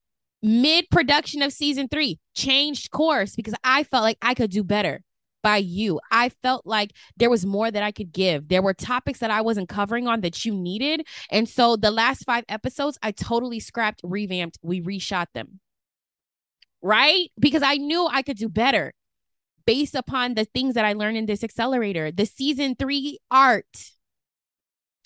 mid 0.44 0.88
production 0.90 1.42
of 1.42 1.52
season 1.52 1.88
three, 1.88 2.20
changed 2.34 2.90
course 2.90 3.34
because 3.34 3.54
I 3.64 3.82
felt 3.82 4.04
like 4.04 4.18
I 4.22 4.34
could 4.34 4.50
do 4.50 4.62
better 4.62 5.02
by 5.42 5.56
you. 5.56 6.00
I 6.10 6.28
felt 6.28 6.66
like 6.66 6.92
there 7.16 7.30
was 7.30 7.46
more 7.46 7.70
that 7.70 7.82
I 7.82 7.90
could 7.92 8.12
give. 8.12 8.48
There 8.48 8.62
were 8.62 8.74
topics 8.74 9.18
that 9.20 9.30
I 9.30 9.40
wasn't 9.40 9.68
covering 9.68 10.06
on 10.06 10.20
that 10.20 10.44
you 10.44 10.54
needed. 10.54 11.06
And 11.30 11.48
so 11.48 11.76
the 11.76 11.90
last 11.90 12.24
five 12.24 12.44
episodes, 12.48 12.98
I 13.02 13.10
totally 13.12 13.60
scrapped, 13.60 14.00
revamped, 14.04 14.58
we 14.62 14.80
reshot 14.80 15.26
them. 15.34 15.60
Right? 16.82 17.30
Because 17.38 17.62
I 17.62 17.76
knew 17.76 18.06
I 18.06 18.22
could 18.22 18.36
do 18.36 18.48
better 18.48 18.92
based 19.66 19.94
upon 19.94 20.34
the 20.34 20.44
things 20.44 20.74
that 20.74 20.84
I 20.84 20.92
learned 20.92 21.16
in 21.16 21.26
this 21.26 21.42
accelerator. 21.42 22.12
The 22.12 22.26
season 22.26 22.74
three 22.74 23.18
art 23.30 23.92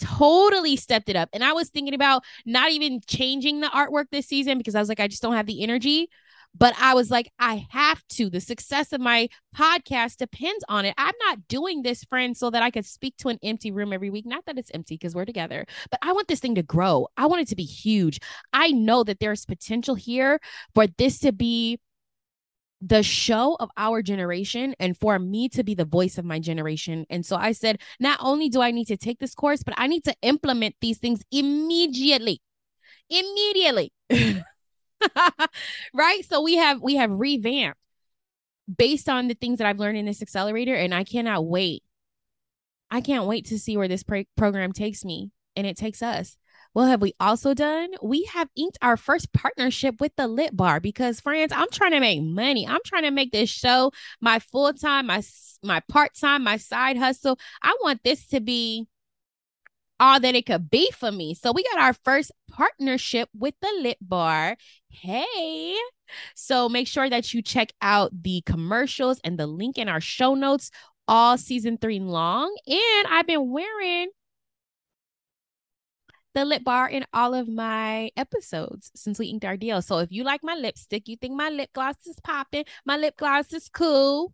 totally 0.01 0.77
stepped 0.77 1.09
it 1.09 1.17
up. 1.17 1.29
And 1.33 1.45
I 1.45 1.53
was 1.53 1.69
thinking 1.69 1.95
about 1.95 2.25
not 2.47 2.71
even 2.71 3.01
changing 3.07 3.61
the 3.61 3.69
artwork 3.69 4.07
this 4.11 4.27
season 4.27 4.59
because 4.59 4.75
I 4.75 4.81
was 4.81 4.89
like, 4.89 5.01
I 5.01 5.09
just 5.09 5.23
don't 5.23 5.35
have 5.35 5.47
the 5.47 5.63
energy. 5.63 6.09
But 6.57 6.75
I 6.81 6.95
was 6.95 7.11
like, 7.11 7.31
I 7.39 7.67
have 7.71 8.03
to. 8.11 8.31
The 8.31 8.41
success 8.41 8.93
of 8.93 9.01
my 9.01 9.29
podcast 9.55 10.17
depends 10.17 10.65
on 10.69 10.87
it. 10.87 10.95
I'm 10.97 11.15
not 11.27 11.47
doing 11.47 11.83
this, 11.83 12.05
friend, 12.05 12.37
so 12.37 12.51
that 12.51 12.63
I 12.63 12.71
could 12.71 12.87
speak 12.87 13.17
to 13.19 13.29
an 13.29 13.39
empty 13.43 13.71
room 13.71 13.93
every 13.93 14.11
week. 14.11 14.27
Not 14.27 14.47
that 14.47 14.59
it's 14.59 14.71
empty 14.73 14.95
because 14.95 15.15
we're 15.15 15.27
together, 15.27 15.67
but 15.91 16.01
I 16.03 16.13
want 16.13 16.27
this 16.27 16.41
thing 16.41 16.55
to 16.55 16.63
grow. 16.63 17.07
I 17.17 17.27
want 17.27 17.43
it 17.43 17.49
to 17.49 17.57
be 17.57 17.65
huge. 17.65 18.19
I 18.53 18.71
know 18.71 19.05
that 19.05 19.21
there's 19.21 19.45
potential 19.45 19.95
here 19.95 20.41
for 20.75 20.87
this 20.87 21.19
to 21.21 21.33
be 21.33 21.79
the 22.81 23.03
show 23.03 23.57
of 23.59 23.71
our 23.77 24.03
generation 24.03 24.75
and 24.79 24.97
for 24.97 25.19
me 25.19 25.49
to 25.49 25.65
be 25.65 25.75
the 25.75 25.85
voice 25.85 26.17
of 26.19 26.25
my 26.25 26.39
generation. 26.39 27.07
And 27.11 27.27
so 27.27 27.37
I 27.37 27.53
said, 27.53 27.81
not 27.99 28.19
only 28.23 28.49
do 28.49 28.61
I 28.61 28.71
need 28.71 28.87
to 28.87 28.97
take 28.97 29.19
this 29.19 29.35
course, 29.35 29.63
but 29.63 29.75
I 29.77 29.89
need 29.89 30.05
to 30.05 30.15
implement 30.23 30.77
these 30.81 30.99
things 30.99 31.23
immediately. 31.33 32.41
Immediately. 33.11 33.93
right? 35.95 36.25
So 36.29 36.41
we 36.43 36.57
have 36.57 36.81
we 36.81 36.97
have 36.97 37.11
revamped 37.11 37.79
based 38.77 39.09
on 39.09 39.29
the 39.29 39.35
things 39.35 39.59
that 39.59 39.67
I've 39.67 39.79
learned 39.79 39.99
in 39.99 40.07
this 40.07 40.23
accelerator 40.23 40.75
and 40.75 40.95
I 40.95 41.05
cannot 41.05 41.47
wait. 41.47 41.83
I 42.91 43.01
can't 43.01 43.27
wait 43.27 43.47
to 43.47 43.59
see 43.59 43.77
where 43.77 43.89
this 43.89 44.05
program 44.37 44.73
takes 44.73 45.05
me 45.05 45.31
and 45.57 45.67
it 45.67 45.77
takes 45.77 46.03
us. 46.03 46.37
Well, 46.75 46.87
have 46.87 47.01
we 47.01 47.15
also 47.19 47.55
done? 47.55 47.91
We 48.03 48.25
have 48.25 48.49
inked 48.57 48.79
our 48.83 48.97
first 48.97 49.33
partnership 49.33 50.01
with 50.01 50.15
the 50.17 50.29
Lip 50.29 50.51
Bar 50.53 50.81
because, 50.81 51.21
friends, 51.21 51.53
I'm 51.53 51.71
trying 51.73 51.93
to 51.93 52.01
make 52.01 52.23
money. 52.23 52.67
I'm 52.67 52.81
trying 52.85 53.03
to 53.03 53.11
make 53.11 53.33
this 53.33 53.51
show 53.51 53.93
my 54.21 54.39
full 54.39 54.73
time, 54.73 55.07
my 55.07 55.23
my 55.63 55.81
part 55.89 56.15
time, 56.15 56.45
my 56.45 56.57
side 56.57 56.97
hustle. 56.97 57.39
I 57.63 57.77
want 57.83 58.05
this 58.05 58.27
to 58.29 58.41
be 58.41 58.87
all 60.01 60.21
that 60.21 60.35
it 60.35 60.47
could 60.47 60.71
be 60.71 60.91
for 60.93 61.11
me. 61.11 61.35
So 61.35 61.53
we 61.53 61.65
got 61.65 61.81
our 61.81 61.93
first 61.93 62.31
partnership 62.51 63.29
with 63.37 63.55
the 63.61 63.73
Lip 63.83 63.99
Bar. 64.01 64.57
Hey. 64.89 65.75
So 66.35 66.69
make 66.69 66.87
sure 66.87 67.11
that 67.11 67.35
you 67.35 67.43
check 67.43 67.73
out 67.83 68.11
the 68.23 68.43
commercials 68.47 69.21
and 69.25 69.39
the 69.39 69.47
link 69.47 69.77
in 69.79 69.89
our 69.89 70.01
show 70.01 70.35
notes 70.35 70.71
all 71.07 71.37
season 71.37 71.79
three 71.79 72.01
long. 72.01 72.55
And 72.67 73.07
I've 73.09 73.27
been 73.27 73.51
wearing 73.51 74.09
the 76.39 76.45
lip 76.45 76.63
bar 76.63 76.89
in 76.89 77.05
all 77.13 77.35
of 77.35 77.49
my 77.49 78.11
episodes 78.17 78.93
since 78.95 79.19
we 79.19 79.27
inked 79.27 79.45
our 79.45 79.57
deal. 79.57 79.83
So 79.83 79.99
if 79.99 80.13
you 80.13 80.23
like 80.23 80.45
my 80.45 80.55
lipstick, 80.55 81.09
you 81.09 81.17
think 81.17 81.35
my 81.35 81.49
lip 81.49 81.71
gloss 81.73 81.97
is 82.07 82.21
popping, 82.23 82.65
my 82.87 82.97
lip 82.97 83.17
gloss 83.17 83.53
is 83.53 83.69
cool. 83.69 84.33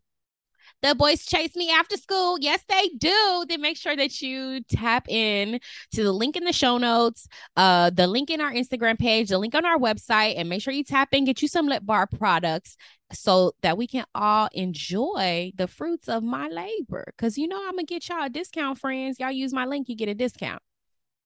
The 0.83 0.95
boys 0.95 1.25
chase 1.25 1.57
me 1.57 1.71
after 1.71 1.97
school. 1.97 2.39
Yes, 2.39 2.63
they 2.69 2.89
do. 2.99 3.47
Then 3.49 3.63
make 3.63 3.79
sure 3.79 3.97
that 3.97 4.21
you 4.21 4.61
tap 4.65 5.09
in 5.09 5.61
to 5.93 6.03
the 6.03 6.13
link 6.13 6.37
in 6.37 6.45
the 6.45 6.53
show 6.53 6.77
notes, 6.77 7.27
uh, 7.57 7.89
the 7.89 8.07
link 8.07 8.29
in 8.29 8.43
our 8.43 8.53
Instagram 8.53 8.99
page, 8.99 9.31
the 9.31 9.39
link 9.39 9.55
on 9.55 9.65
our 9.65 9.79
website, 9.79 10.35
and 10.37 10.49
make 10.51 10.61
sure 10.61 10.75
you 10.75 10.85
tap 10.85 11.09
in, 11.13 11.25
get 11.25 11.41
you 11.41 11.49
some 11.49 11.67
lip 11.67 11.87
bar 11.87 12.07
products 12.07 12.77
so 13.13 13.53
that 13.63 13.79
we 13.79 13.87
can 13.87 14.05
all 14.15 14.51
enjoy 14.53 15.53
the 15.55 15.69
fruits 15.69 16.09
of 16.09 16.23
my 16.23 16.49
labor. 16.49 17.15
Cause 17.17 17.39
you 17.39 17.49
know 17.49 17.63
I'm 17.67 17.77
gonna 17.77 17.85
get 17.85 18.07
y'all 18.11 18.25
a 18.25 18.29
discount, 18.29 18.79
friends. 18.79 19.19
Y'all 19.19 19.31
use 19.31 19.55
my 19.55 19.65
link, 19.65 19.89
you 19.89 19.97
get 19.97 20.11
a 20.11 20.15
discount. 20.15 20.61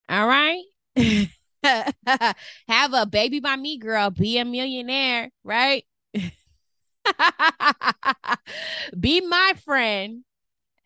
All 0.09 0.27
right. 0.27 0.63
Have 1.63 2.95
a 2.95 3.07
baby 3.07 3.41
by 3.41 3.57
me, 3.57 3.79
girl. 3.79 4.11
Be 4.11 4.39
a 4.39 4.45
millionaire, 4.45 5.31
right? 5.45 5.85
Be 8.99 9.21
my 9.21 9.55
friend. 9.65 10.25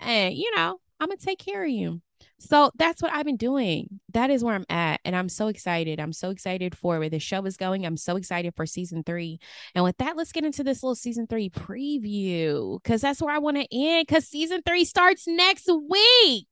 And, 0.01 0.35
you 0.35 0.51
know, 0.57 0.79
I'm 1.01 1.09
going 1.09 1.19
to 1.19 1.25
take 1.25 1.39
care 1.39 1.65
of 1.65 1.71
you. 1.71 2.01
So 2.39 2.73
that's 2.77 3.01
what 3.01 3.13
I've 3.13 3.25
been 3.25 3.37
doing. 3.37 4.01
That 4.15 4.31
is 4.31 4.43
where 4.43 4.55
I'm 4.57 4.67
at. 4.69 5.01
And 5.05 5.15
I'm 5.15 5.29
so 5.29 5.47
excited. 5.47 6.01
I'm 6.01 6.13
so 6.13 6.31
excited 6.31 6.77
for 6.77 6.99
where 6.99 7.09
the 7.09 7.21
show 7.21 7.45
is 7.47 7.57
going. 7.57 7.87
I'm 7.87 7.97
so 7.97 8.17
excited 8.17 8.55
for 8.57 8.67
season 8.67 9.05
three. 9.05 9.39
And 9.75 9.85
with 9.85 9.97
that, 9.99 10.17
let's 10.17 10.33
get 10.33 10.45
into 10.45 10.65
this 10.65 10.83
little 10.83 10.97
season 10.97 11.29
three 11.29 11.51
preview 11.51 12.83
because 12.83 13.01
that's 13.01 13.23
where 13.23 13.35
I 13.35 13.39
want 13.39 13.59
to 13.59 13.67
end 13.73 14.07
because 14.09 14.27
season 14.27 14.63
three 14.67 14.85
starts 14.85 15.27
next 15.29 15.71
week. 15.89 16.49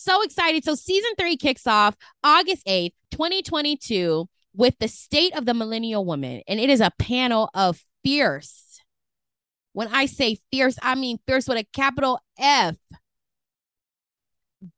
So 0.00 0.22
excited. 0.22 0.64
So 0.64 0.76
season 0.76 1.10
three 1.18 1.36
kicks 1.36 1.66
off 1.66 1.96
August 2.22 2.64
8th, 2.68 2.92
2022, 3.10 4.28
with 4.54 4.78
the 4.78 4.86
state 4.86 5.36
of 5.36 5.44
the 5.44 5.54
millennial 5.54 6.04
woman. 6.04 6.42
And 6.46 6.60
it 6.60 6.70
is 6.70 6.80
a 6.80 6.92
panel 7.00 7.50
of 7.52 7.82
fierce. 8.04 8.80
When 9.72 9.88
I 9.88 10.06
say 10.06 10.38
fierce, 10.52 10.78
I 10.82 10.94
mean 10.94 11.18
fierce 11.26 11.48
with 11.48 11.58
a 11.58 11.66
capital 11.72 12.20
F. 12.38 12.76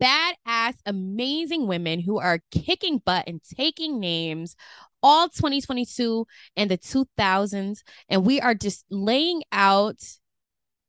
Badass, 0.03 0.77
amazing 0.87 1.67
women 1.67 2.01
who 2.01 2.19
are 2.19 2.41
kicking 2.51 3.03
butt 3.05 3.25
and 3.27 3.43
taking 3.43 4.01
names 4.01 4.57
all 5.03 5.29
2022 5.29 6.27
and 6.57 6.71
the 6.71 6.79
2000s. 6.79 7.81
And 8.09 8.25
we 8.25 8.41
are 8.41 8.55
just 8.55 8.87
laying 8.91 9.43
out 9.53 10.01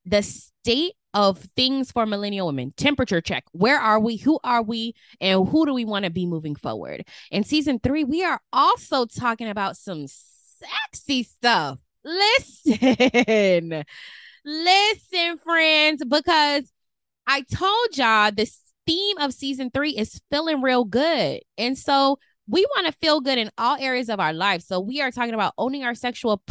the 0.06 0.22
state 0.22 0.94
of 1.14 1.38
things 1.56 1.92
for 1.92 2.06
millennial 2.06 2.46
women. 2.46 2.72
Temperature 2.76 3.20
check. 3.20 3.44
Where 3.52 3.78
are 3.78 4.00
we? 4.00 4.16
Who 4.16 4.38
are 4.44 4.62
we? 4.62 4.94
And 5.20 5.48
who 5.48 5.66
do 5.66 5.74
we 5.74 5.84
want 5.84 6.04
to 6.04 6.10
be 6.10 6.26
moving 6.26 6.56
forward? 6.56 7.06
In 7.30 7.44
season 7.44 7.78
three, 7.78 8.04
we 8.04 8.24
are 8.24 8.40
also 8.52 9.06
talking 9.06 9.48
about 9.48 9.76
some 9.76 10.06
sexy 10.06 11.22
stuff. 11.22 11.78
Listen, 12.04 13.84
listen, 14.44 15.38
friends, 15.38 16.04
because 16.04 16.72
I 17.26 17.42
told 17.42 17.96
y'all 17.96 18.32
this 18.32 18.58
theme 18.86 19.18
of 19.18 19.32
season 19.32 19.70
three 19.72 19.92
is 19.92 20.20
feeling 20.30 20.62
real 20.62 20.84
good. 20.84 21.40
And 21.56 21.78
so 21.78 22.18
we 22.48 22.66
want 22.76 22.86
to 22.86 22.92
feel 23.00 23.20
good 23.20 23.38
in 23.38 23.50
all 23.56 23.76
areas 23.78 24.08
of 24.08 24.18
our 24.18 24.32
life. 24.32 24.62
So 24.62 24.80
we 24.80 25.00
are 25.00 25.12
talking 25.12 25.34
about 25.34 25.54
owning 25.56 25.84
our 25.84 25.94
sexual 25.94 26.42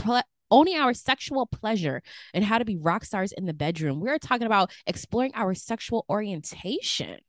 owning 0.51 0.77
our 0.77 0.93
sexual 0.93 1.45
pleasure 1.47 2.03
and 2.33 2.43
how 2.43 2.57
to 2.57 2.65
be 2.65 2.77
rock 2.77 3.05
stars 3.05 3.31
in 3.31 3.45
the 3.45 3.53
bedroom. 3.53 3.99
We're 3.99 4.19
talking 4.19 4.45
about 4.45 4.71
exploring 4.85 5.31
our 5.33 5.53
sexual 5.53 6.05
orientation, 6.09 7.19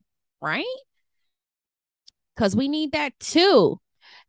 right? 0.40 0.64
Because 2.34 2.56
we 2.56 2.68
need 2.68 2.92
that 2.92 3.18
too. 3.20 3.78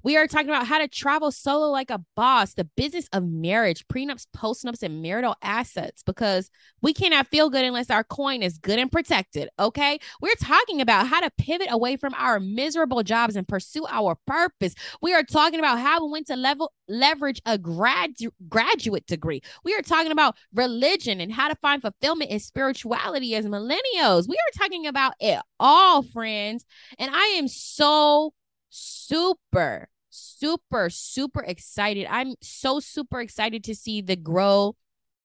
We 0.03 0.17
are 0.17 0.27
talking 0.27 0.49
about 0.49 0.67
how 0.67 0.79
to 0.79 0.87
travel 0.87 1.31
solo 1.31 1.69
like 1.69 1.89
a 1.89 2.01
boss, 2.15 2.53
the 2.53 2.65
business 2.65 3.07
of 3.13 3.23
marriage, 3.23 3.87
prenups, 3.87 4.27
postnups, 4.35 4.83
and 4.83 5.01
marital 5.01 5.35
assets, 5.41 6.03
because 6.03 6.49
we 6.81 6.93
cannot 6.93 7.27
feel 7.27 7.49
good 7.49 7.63
unless 7.63 7.89
our 7.89 8.03
coin 8.03 8.43
is 8.43 8.57
good 8.57 8.79
and 8.79 8.91
protected. 8.91 9.47
Okay. 9.57 9.99
We're 10.21 10.35
talking 10.35 10.81
about 10.81 11.07
how 11.07 11.21
to 11.21 11.31
pivot 11.37 11.67
away 11.71 11.95
from 11.95 12.13
our 12.15 12.39
miserable 12.39 13.01
jobs 13.03 13.37
and 13.37 13.47
pursue 13.47 13.85
our 13.89 14.17
purpose. 14.27 14.75
We 15.01 15.13
are 15.13 15.23
talking 15.23 15.59
about 15.59 15.79
how 15.79 16.05
we 16.05 16.11
went 16.11 16.27
to 16.27 16.35
level 16.35 16.73
leverage 16.89 17.41
a 17.45 17.57
gradu- 17.57 18.31
graduate 18.49 19.07
degree. 19.07 19.41
We 19.63 19.73
are 19.73 19.81
talking 19.81 20.11
about 20.11 20.35
religion 20.53 21.21
and 21.21 21.31
how 21.31 21.47
to 21.47 21.55
find 21.55 21.81
fulfillment 21.81 22.29
in 22.29 22.39
spirituality 22.39 23.35
as 23.35 23.45
millennials. 23.45 24.27
We 24.27 24.35
are 24.35 24.57
talking 24.57 24.85
about 24.85 25.13
it 25.21 25.39
all, 25.59 26.03
friends. 26.03 26.65
And 26.99 27.09
I 27.13 27.35
am 27.37 27.47
so 27.47 28.33
super 28.69 29.87
super, 30.13 30.89
super 30.89 31.41
excited. 31.41 32.07
I'm 32.09 32.35
so 32.41 32.79
super 32.79 33.19
excited 33.21 33.63
to 33.65 33.75
see 33.75 34.01
the 34.01 34.15
grow, 34.15 34.75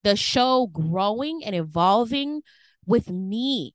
the 0.05 0.16
show 0.16 0.66
growing 0.68 1.42
and 1.44 1.55
evolving 1.55 2.42
with 2.87 3.11
me. 3.11 3.74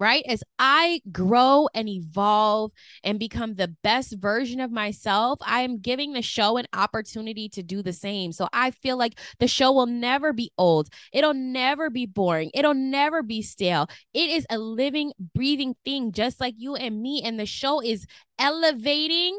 right? 0.00 0.24
As 0.26 0.42
I 0.58 1.02
grow 1.12 1.68
and 1.74 1.86
evolve 1.86 2.72
and 3.04 3.18
become 3.18 3.54
the 3.54 3.68
best 3.82 4.14
version 4.16 4.58
of 4.58 4.72
myself, 4.72 5.38
I 5.42 5.60
am 5.60 5.78
giving 5.78 6.14
the 6.14 6.22
show 6.22 6.56
an 6.56 6.66
opportunity 6.72 7.50
to 7.50 7.62
do 7.62 7.82
the 7.82 7.92
same. 7.92 8.32
So 8.32 8.48
I 8.52 8.70
feel 8.70 8.96
like 8.96 9.18
the 9.38 9.46
show 9.46 9.70
will 9.72 9.86
never 9.86 10.32
be 10.32 10.50
old. 10.56 10.88
It'll 11.12 11.34
never 11.34 11.90
be 11.90 12.06
boring. 12.06 12.50
It'll 12.54 12.74
never 12.74 13.22
be 13.22 13.42
stale. 13.42 13.88
It 14.14 14.30
is 14.30 14.46
a 14.48 14.58
living, 14.58 15.12
breathing 15.34 15.76
thing, 15.84 16.12
just 16.12 16.40
like 16.40 16.54
you 16.56 16.74
and 16.76 17.00
me. 17.02 17.20
And 17.22 17.38
the 17.38 17.46
show 17.46 17.82
is 17.82 18.06
elevating 18.38 19.38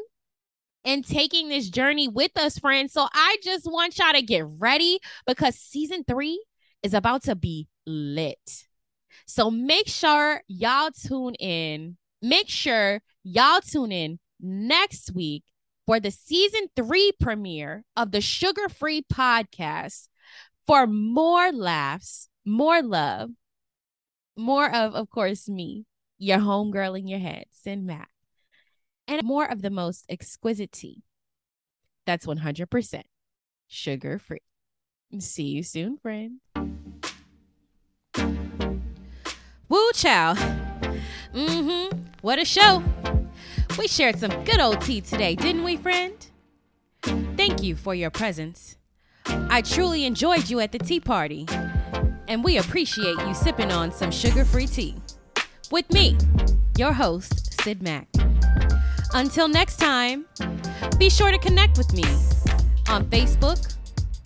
and 0.84 1.06
taking 1.06 1.48
this 1.48 1.70
journey 1.70 2.08
with 2.08 2.36
us, 2.36 2.58
friends. 2.58 2.92
So 2.92 3.06
I 3.12 3.36
just 3.42 3.70
want 3.70 3.98
y'all 3.98 4.12
to 4.12 4.22
get 4.22 4.44
ready 4.46 4.98
because 5.26 5.56
season 5.56 6.04
three 6.06 6.44
is 6.82 6.94
about 6.94 7.22
to 7.24 7.34
be 7.34 7.68
lit. 7.86 8.64
So 9.26 9.50
make 9.50 9.88
sure 9.88 10.42
y'all 10.48 10.90
tune 10.90 11.34
in. 11.34 11.96
Make 12.20 12.48
sure 12.48 13.02
y'all 13.24 13.60
tune 13.60 13.92
in 13.92 14.18
next 14.40 15.14
week 15.14 15.44
for 15.86 16.00
the 16.00 16.10
season 16.10 16.68
three 16.76 17.12
premiere 17.20 17.84
of 17.96 18.12
the 18.12 18.20
Sugar 18.20 18.68
Free 18.68 19.04
podcast 19.12 20.08
for 20.66 20.86
more 20.86 21.50
laughs, 21.52 22.28
more 22.44 22.82
love, 22.82 23.30
more 24.36 24.72
of, 24.72 24.94
of 24.94 25.10
course, 25.10 25.48
me, 25.48 25.84
your 26.18 26.38
homegirl 26.38 26.98
in 26.98 27.08
your 27.08 27.18
head, 27.18 27.46
Syd 27.50 27.82
Mack, 27.82 28.11
and 29.06 29.22
more 29.22 29.50
of 29.50 29.62
the 29.62 29.70
most 29.70 30.04
exquisite 30.08 30.72
tea. 30.72 31.02
That's 32.06 32.26
100% 32.26 33.02
sugar 33.68 34.18
free. 34.18 34.40
See 35.18 35.44
you 35.44 35.62
soon, 35.62 35.96
friend. 35.96 36.40
Woo 39.68 39.92
chow. 39.94 40.34
Mm-hmm. 41.34 41.98
What 42.20 42.38
a 42.38 42.44
show. 42.44 42.82
We 43.78 43.88
shared 43.88 44.18
some 44.18 44.44
good 44.44 44.60
old 44.60 44.80
tea 44.82 45.00
today, 45.00 45.34
didn't 45.34 45.64
we, 45.64 45.76
friend? 45.76 46.14
Thank 47.02 47.62
you 47.62 47.74
for 47.74 47.94
your 47.94 48.10
presence. 48.10 48.76
I 49.26 49.62
truly 49.62 50.04
enjoyed 50.04 50.50
you 50.50 50.60
at 50.60 50.72
the 50.72 50.78
tea 50.78 51.00
party, 51.00 51.46
and 52.28 52.44
we 52.44 52.58
appreciate 52.58 53.18
you 53.26 53.34
sipping 53.34 53.72
on 53.72 53.92
some 53.92 54.10
sugar 54.10 54.44
free 54.44 54.66
tea. 54.66 54.96
With 55.70 55.90
me, 55.90 56.18
your 56.76 56.92
host, 56.92 57.62
Syd 57.62 57.82
Mack. 57.82 58.08
Until 59.14 59.46
next 59.46 59.76
time, 59.76 60.24
be 60.98 61.10
sure 61.10 61.30
to 61.30 61.36
connect 61.38 61.76
with 61.76 61.92
me 61.92 62.02
on 62.88 63.04
Facebook, 63.10 63.76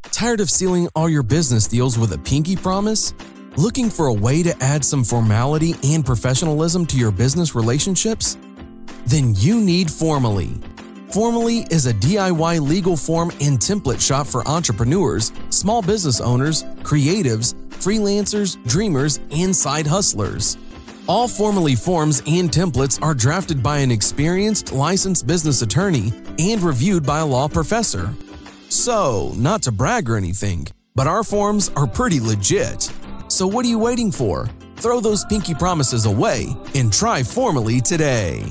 Tired 0.03 0.41
of 0.41 0.51
sealing 0.51 0.89
all 0.97 1.09
your 1.09 1.23
business 1.23 1.69
deals 1.69 1.97
with 1.97 2.13
a 2.13 2.19
pinky 2.19 2.57
promise? 2.57 3.15
Looking 3.57 3.91
for 3.91 4.07
a 4.07 4.13
way 4.13 4.43
to 4.43 4.61
add 4.61 4.85
some 4.85 5.05
formality 5.05 5.77
and 5.85 6.05
professionalism 6.05 6.85
to 6.87 6.99
your 6.99 7.13
business 7.13 7.55
relationships? 7.55 8.37
Then 9.07 9.35
you 9.37 9.61
need 9.61 9.89
Formally. 9.89 10.51
Formally 11.13 11.59
is 11.71 11.87
a 11.87 11.95
DIY 11.95 12.61
legal 12.61 12.97
form 12.97 13.31
and 13.41 13.59
template 13.59 14.05
shop 14.05 14.27
for 14.27 14.47
entrepreneurs, 14.49 15.33
small 15.51 15.81
business 15.81 16.21
owners, 16.21 16.65
creatives, 16.83 17.55
freelancers, 17.71 18.59
dreamers, 18.67 19.21
and 19.31 19.55
side 19.55 19.87
hustlers. 19.87 20.59
All 21.09 21.29
Formally 21.29 21.77
forms 21.77 22.21
and 22.27 22.51
templates 22.51 23.01
are 23.01 23.15
drafted 23.15 23.63
by 23.63 23.79
an 23.79 23.93
experienced 23.93 24.73
licensed 24.73 25.25
business 25.25 25.63
attorney 25.63 26.13
and 26.41 26.61
reviewed 26.61 27.07
by 27.07 27.21
a 27.21 27.27
law 27.27 27.47
professor. 27.47 28.13
So, 28.69 29.33
not 29.37 29.63
to 29.63 29.73
brag 29.73 30.11
or 30.11 30.17
anything, 30.17 30.67
but 30.97 31.07
our 31.07 31.23
forms 31.23 31.71
are 31.77 31.87
pretty 31.87 32.19
legit. 32.19 32.93
So, 33.29 33.47
what 33.47 33.65
are 33.65 33.69
you 33.69 33.79
waiting 33.79 34.11
for? 34.11 34.51
Throw 34.77 34.99
those 34.99 35.25
pinky 35.27 35.55
promises 35.55 36.07
away 36.07 36.49
and 36.75 36.93
try 36.93 37.23
Formally 37.23 37.81
today. 37.81 38.45